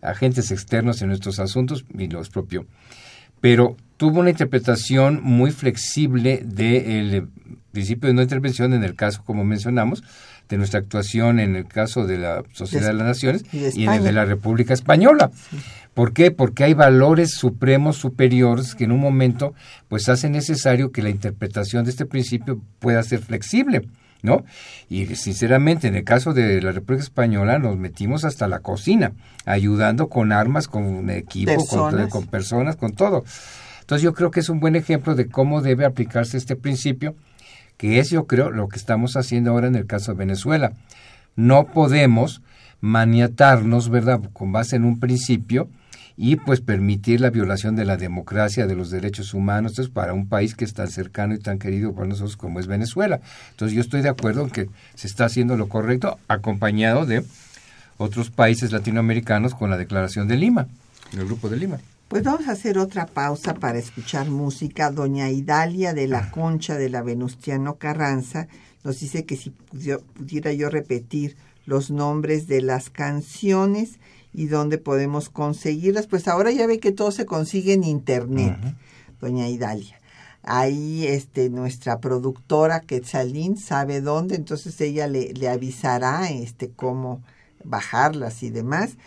[0.00, 2.66] agentes externos en nuestros asuntos y los expropió
[3.40, 7.26] pero tuvo una interpretación muy flexible del eh,
[7.72, 10.04] principio de no intervención en el caso, como mencionamos,
[10.52, 13.92] de nuestra actuación en el caso de la Sociedad de, De- las Naciones y en
[13.92, 15.30] el de la República Española.
[15.94, 16.30] ¿Por qué?
[16.30, 19.54] Porque hay valores supremos superiores que en un momento
[19.88, 23.88] pues hace necesario que la interpretación de este principio pueda ser flexible.
[24.22, 24.44] ¿no?
[24.88, 29.12] Y sinceramente, en el caso de la República Española, nos metimos hasta la cocina,
[29.46, 32.08] ayudando con armas, con un equipo, Con, Personas.
[32.08, 33.24] con personas, con todo.
[33.80, 37.16] Entonces yo creo que es un buen ejemplo de cómo debe aplicarse este principio,
[37.82, 40.72] que es yo creo lo que estamos haciendo ahora en el caso de Venezuela.
[41.34, 42.40] No podemos
[42.80, 45.68] maniatarnos, ¿verdad?, con base en un principio
[46.16, 50.28] y pues permitir la violación de la democracia, de los derechos humanos, entonces, para un
[50.28, 53.20] país que es tan cercano y tan querido por nosotros como es Venezuela.
[53.50, 57.24] Entonces yo estoy de acuerdo en que se está haciendo lo correcto, acompañado de
[57.96, 60.68] otros países latinoamericanos con la Declaración de Lima,
[61.12, 61.78] el Grupo de Lima.
[62.12, 64.90] Pues vamos a hacer otra pausa para escuchar música.
[64.90, 68.48] Doña Idalia de la Concha de la Venustiano Carranza
[68.84, 73.98] nos dice que si pudiera yo repetir los nombres de las canciones
[74.34, 76.06] y dónde podemos conseguirlas.
[76.06, 78.58] Pues ahora ya ve que todo se consigue en internet,
[79.18, 79.98] doña Idalia.
[80.42, 87.22] Ahí este, nuestra productora Quetzalín sabe dónde, entonces ella le, le avisará este, cómo
[87.64, 88.98] bajarlas y demás.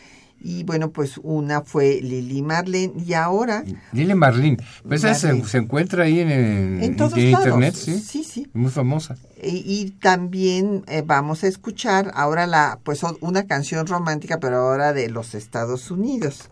[0.41, 4.57] Y bueno, pues una fue Lili Marlene y ahora Dile Marlene,
[4.87, 5.47] pues se, Marlene.
[5.47, 7.45] se encuentra ahí en, en- En todos en lados.
[7.47, 7.99] internet, ¿sí?
[7.99, 8.47] Sí, sí.
[8.53, 9.17] Muy famosa.
[9.41, 14.93] Y, y también eh, vamos a escuchar ahora la pues una canción romántica pero ahora
[14.93, 16.49] de los Estados Unidos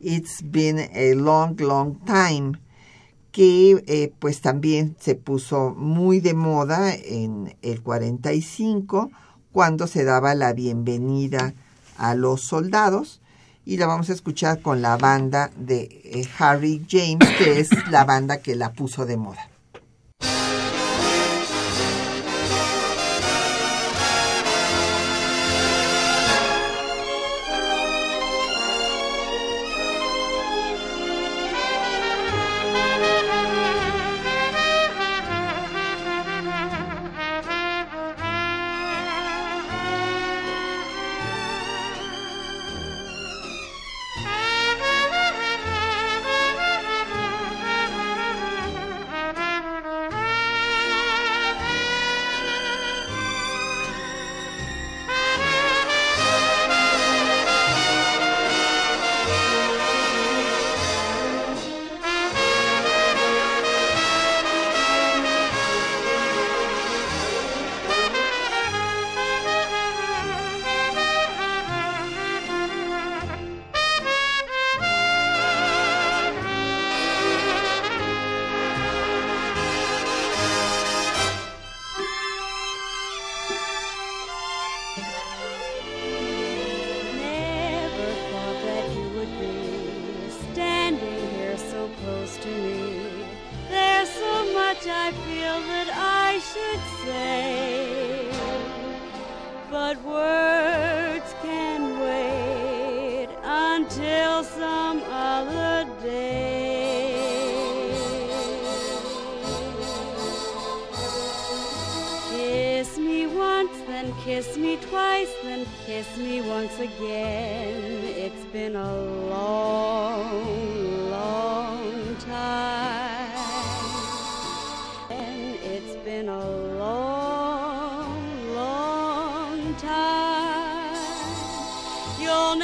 [0.00, 2.58] It's been a long long time
[3.32, 9.10] que eh, pues también se puso muy de moda en el 45
[9.52, 11.52] cuando se daba la bienvenida
[11.98, 13.20] a los soldados
[13.66, 18.04] y la vamos a escuchar con la banda de eh, Harry James que es la
[18.04, 19.48] banda que la puso de moda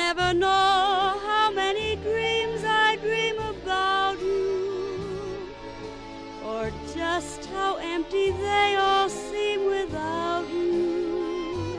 [0.05, 5.51] never know how many dreams I dream about you
[6.51, 11.77] or just how empty they all seem without you.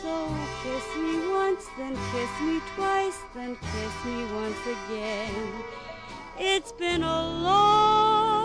[0.00, 0.12] So
[0.62, 5.34] kiss me once, then kiss me twice, then kiss me once again.
[6.38, 8.39] It's been a long,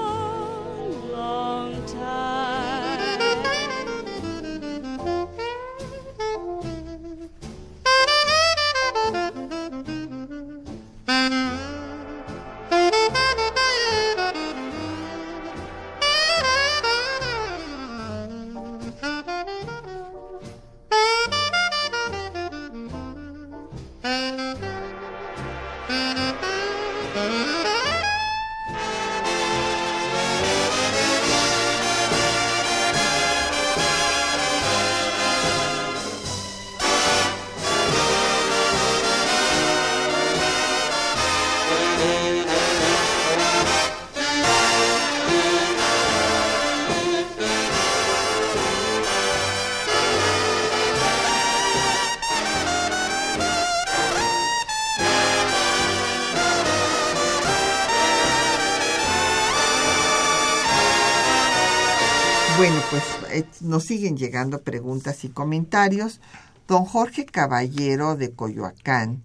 [63.65, 66.21] nos siguen llegando preguntas y comentarios.
[66.67, 69.23] Don Jorge Caballero de Coyoacán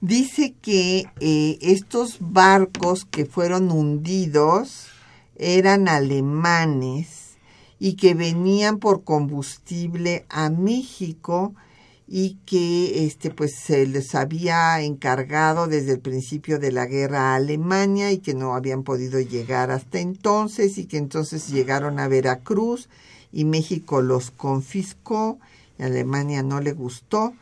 [0.00, 4.88] dice que eh, estos barcos que fueron hundidos
[5.36, 7.36] eran alemanes
[7.78, 11.54] y que venían por combustible a México
[12.08, 17.36] y que este pues se les había encargado desde el principio de la guerra a
[17.36, 22.88] Alemania y que no habían podido llegar hasta entonces y que entonces llegaron a Veracruz
[23.32, 25.38] y México los confiscó
[25.78, 27.34] y Alemania no le gustó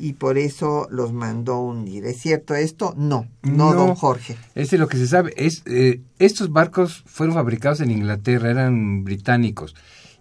[0.00, 2.04] y por eso los mandó hundir.
[2.04, 2.94] ¿Es cierto esto?
[2.96, 4.36] No, no, don Jorge.
[4.54, 5.32] Es de lo que se sabe.
[5.36, 9.74] Es, eh, estos barcos fueron fabricados en Inglaterra, eran británicos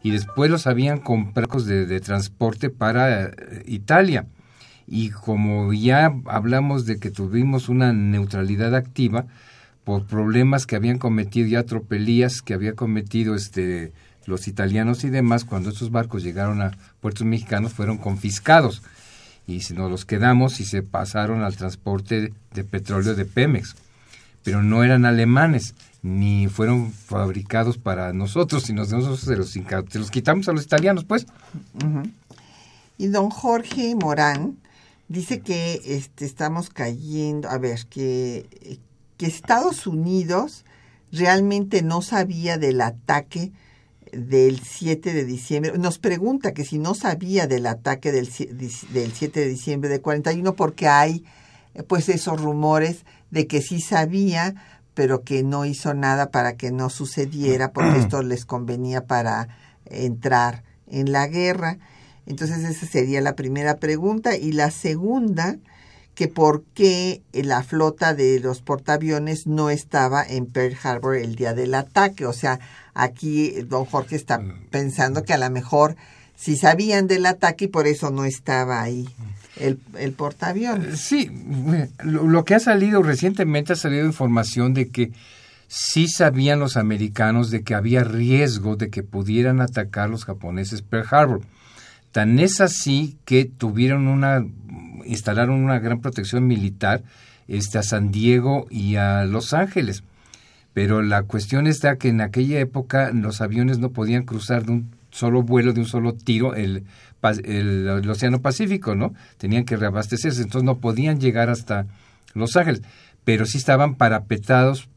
[0.08, 4.26] y después los habían comprado de, de transporte para eh, Italia.
[4.88, 9.26] Y como ya hablamos de que tuvimos una neutralidad activa
[9.84, 13.92] por problemas que habían cometido ya tropelías que había cometido este
[14.26, 18.84] los italianos y demás, cuando estos barcos llegaron a puertos mexicanos fueron confiscados
[19.46, 23.76] y si nos los quedamos y se pasaron al transporte de petróleo de Pemex.
[24.48, 30.10] Pero no eran alemanes, ni fueron fabricados para nosotros, sino nosotros se los, se los
[30.10, 31.28] quitamos a los italianos, pues.
[32.98, 34.56] Y don Jorge Morán
[35.10, 38.80] dice que este, estamos cayendo, a ver, que,
[39.18, 40.64] que Estados Unidos
[41.12, 43.52] realmente no sabía del ataque
[44.14, 45.74] del 7 de diciembre.
[45.78, 48.30] Nos pregunta que si no sabía del ataque del,
[48.94, 51.26] del 7 de diciembre de 41 porque hay
[51.90, 54.56] pues esos rumores de que sí sabía,
[54.94, 59.48] pero que no hizo nada para que no sucediera porque esto les convenía para
[59.86, 61.78] entrar en la guerra.
[62.26, 64.36] Entonces esa sería la primera pregunta.
[64.36, 65.58] Y la segunda,
[66.14, 71.54] que por qué la flota de los portaaviones no estaba en Pearl Harbor el día
[71.54, 72.26] del ataque.
[72.26, 72.60] O sea,
[72.94, 75.96] aquí don Jorge está pensando que a lo mejor
[76.36, 79.08] sí sabían del ataque y por eso no estaba ahí
[79.60, 81.00] el, el portaaviones.
[81.00, 81.32] Sí,
[82.04, 85.12] lo, lo, que ha salido recientemente ha salido información de que
[85.68, 91.08] sí sabían los americanos de que había riesgo de que pudieran atacar los japoneses Pearl
[91.10, 91.42] Harbor.
[92.12, 94.46] Tan es así que tuvieron una
[95.06, 97.02] instalaron una gran protección militar
[97.48, 100.04] este, a San Diego y a Los Ángeles.
[100.74, 104.92] Pero la cuestión está que en aquella época los aviones no podían cruzar de un
[105.10, 106.84] solo vuelo, de un solo tiro, el,
[107.44, 109.14] el, Océano Pacífico, ¿no?
[109.38, 111.88] Tenían que reabastecerse, entonces no podían llegar hasta
[112.34, 112.82] Los Ángeles,
[113.24, 114.90] pero sí estaban parapetados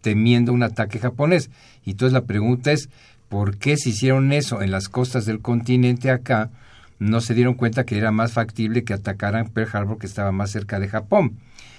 [0.00, 1.50] temiendo un ataque japonés.
[1.84, 2.88] Y entonces la pregunta es,
[3.28, 6.50] ¿por qué se hicieron eso en las costas del continente acá?
[6.98, 10.50] no se dieron cuenta que era más factible que atacaran Pearl Harbor, que estaba más
[10.50, 11.38] cerca de Japón.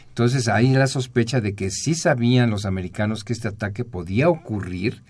[0.10, 5.04] Entonces ahí la sospecha de que sí sabían los americanos que este ataque podía ocurrir,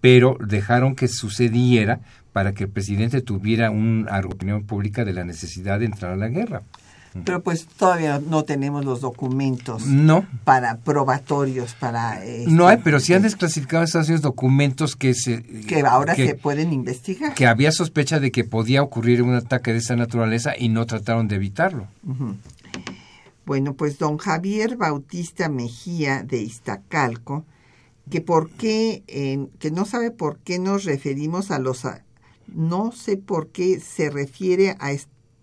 [0.00, 2.00] pero dejaron que sucediera
[2.32, 6.28] para que el presidente tuviera una opinión pública de la necesidad de entrar a la
[6.28, 6.62] guerra.
[7.24, 10.24] Pero pues todavía no tenemos los documentos no.
[10.44, 15.80] para probatorios para este, no hay, pero sí han desclasificado esos documentos que se que
[15.80, 17.34] ahora que, se pueden investigar.
[17.34, 21.26] Que había sospecha de que podía ocurrir un ataque de esa naturaleza y no trataron
[21.26, 21.88] de evitarlo.
[22.04, 22.36] Uh -huh.
[23.44, 27.44] Bueno, pues don Javier Bautista Mejía de Iztacalco
[28.10, 31.86] que por qué eh, que no sabe por qué nos referimos a los
[32.48, 34.92] no sé por qué se refiere a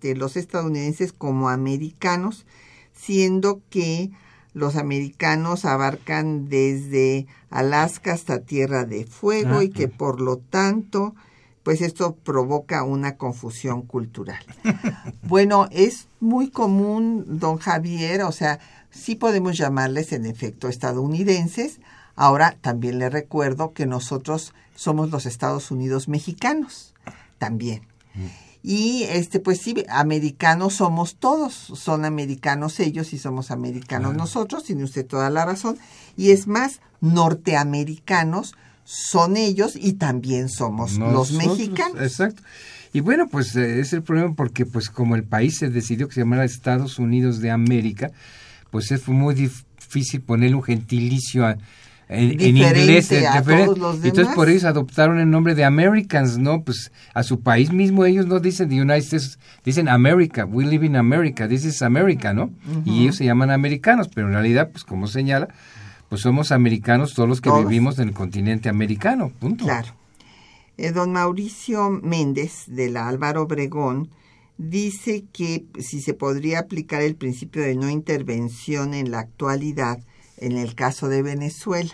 [0.02, 2.46] de los estadounidenses como americanos,
[2.94, 4.12] siendo que
[4.54, 11.16] los americanos abarcan desde Alaska hasta Tierra de Fuego ah, y que por lo tanto,
[11.64, 14.44] pues esto provoca una confusión cultural.
[15.24, 18.60] bueno, es muy común, don Javier, o sea,
[18.90, 21.80] sí podemos llamarles en efecto estadounidenses.
[22.18, 26.96] Ahora también le recuerdo que nosotros somos los Estados Unidos mexicanos,
[27.38, 27.84] también.
[28.64, 34.18] Y este, pues sí, americanos somos todos, son americanos ellos y somos americanos ah.
[34.18, 35.78] nosotros, tiene usted toda la razón.
[36.18, 42.02] Y es más, norteamericanos son ellos y también somos nosotros, los mexicanos.
[42.02, 42.42] Exacto.
[42.94, 46.16] Y bueno, pues eh, es el problema porque pues como el país se decidió que
[46.16, 48.10] se llamara Estados Unidos de América,
[48.72, 51.58] pues fue muy difícil ponerle un gentilicio a,
[52.10, 54.06] en, en inglés a todos los demás.
[54.06, 58.28] entonces por ellos adoptaron el nombre de Americans no pues a su país mismo ellos
[58.28, 62.44] no dicen the United States dicen America we live in America this is America no
[62.44, 62.82] uh -huh.
[62.86, 65.50] y ellos se llaman americanos pero en realidad pues como señala
[66.08, 67.68] pues somos americanos todos los que ¿Todos?
[67.68, 69.90] vivimos en el continente americano punto claro
[70.78, 74.10] eh, don Mauricio Méndez de la Álvaro Obregón
[74.58, 80.00] dice que si se podría aplicar el principio de no intervención en la actualidad
[80.38, 81.92] en el caso de Venezuela.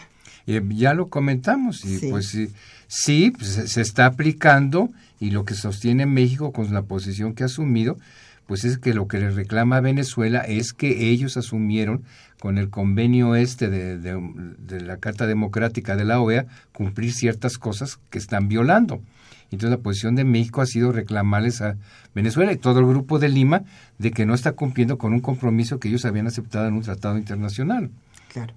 [0.48, 2.08] Eh, ya lo comentamos y sí.
[2.10, 2.50] pues si,
[2.88, 4.90] sí, pues, se, se está aplicando
[5.20, 7.98] y lo que sostiene México con la posición que ha asumido,
[8.46, 12.04] pues es que lo que le reclama a Venezuela es que ellos asumieron
[12.42, 17.58] con el convenio este de, de- de la Carta Democrática de la OEA cumplir ciertas
[17.58, 19.02] cosas que están violando.
[19.50, 21.78] Entonces la posición de México ha sido reclamarles a
[22.14, 23.62] Venezuela y todo el grupo de Lima
[23.98, 27.18] de que no está cumpliendo con un compromiso que ellos habían aceptado en un tratado
[27.18, 27.92] internacional.
[28.34, 28.56] Claro.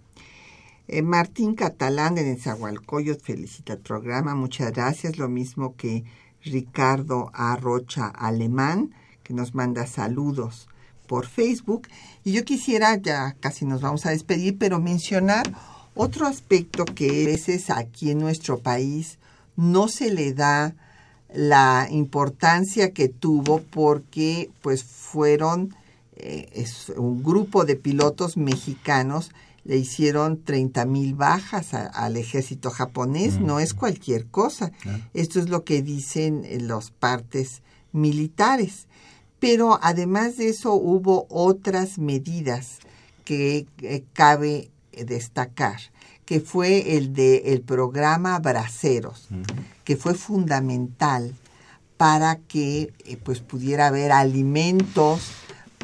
[0.89, 5.19] Eh, Martín Catalán de Nezahualcóyotl felicita el programa, muchas gracias.
[5.19, 6.05] Lo mismo que
[6.43, 10.69] Ricardo Arrocha Alemán, que nos manda saludos
[11.07, 11.89] por Facebook.
[12.25, 15.53] Y yo quisiera, ya casi nos vamos a despedir, pero mencionar
[15.95, 19.19] otro aspecto que a veces aquí en nuestro país
[19.57, 20.75] no se le da
[21.35, 25.75] la importancia que tuvo porque pues fueron
[26.17, 29.33] eh, es un grupo de pilotos mexicanos
[29.67, 34.71] le hicieron 30 mil bajas a- al ejército japonés, no es cualquier cosa.
[35.13, 37.63] Esto es lo que dicen eh, los partes
[37.93, 38.87] militares.
[39.41, 42.79] Pero además de eso hubo otras medidas
[43.25, 45.79] que eh, cabe destacar,
[46.25, 49.29] que fue el de el programa Braceros,
[49.85, 51.35] que fue fundamental
[51.97, 55.21] para que eh, pues pudiera haber alimentos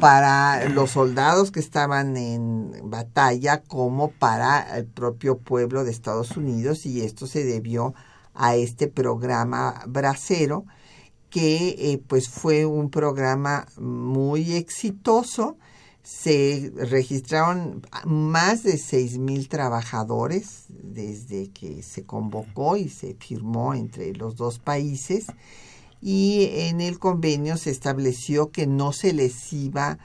[0.03, 6.85] para los soldados que estaban en batalla como para el propio pueblo de Estados Unidos
[6.85, 7.93] y esto se debió
[8.33, 10.65] a este programa bracero
[11.29, 15.55] que eh, pues fue un programa muy exitoso.
[16.01, 24.11] Se registraron más de seis mil trabajadores desde que se convocó y se firmó entre
[24.11, 25.27] los dos países
[26.05, 29.99] y en el convenio se estableció que no se les iba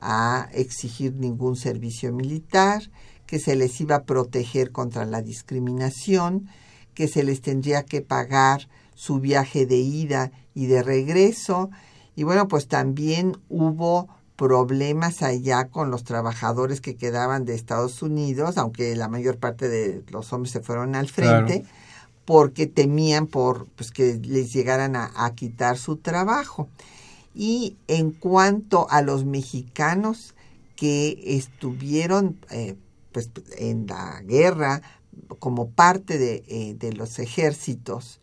[0.00, 2.90] a exigir ningún servicio militar,
[3.26, 6.48] que se les iba a proteger contra la discriminación,
[6.94, 11.68] que se les tendría que pagar su viaje de ida y de regreso.
[12.16, 18.56] Y bueno, pues también hubo problemas allá con los trabajadores que quedaban de Estados Unidos,
[18.56, 21.64] aunque la mayor parte de los hombres se fueron al frente.
[22.24, 26.68] Porque temían por pues que les llegaran a, quitar su trabajo.
[27.34, 30.34] Y en cuanto a los mexicanos
[30.76, 32.76] que estuvieron eh,
[33.12, 34.82] pues en la guerra
[35.38, 38.20] como parte de, eh, de los ejércitos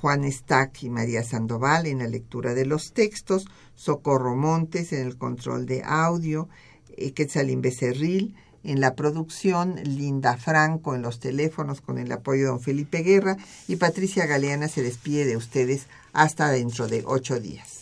[0.00, 5.16] Juan Stack y María Sandoval en la lectura de los textos, Socorro Montes en el
[5.16, 6.48] control de audio,
[6.96, 8.34] eh, Quetzalín Becerril
[8.64, 13.36] en la producción, Linda Franco en los teléfonos con el apoyo de don Felipe Guerra
[13.66, 17.81] y Patricia Galeana se despide de ustedes hasta dentro de ocho días.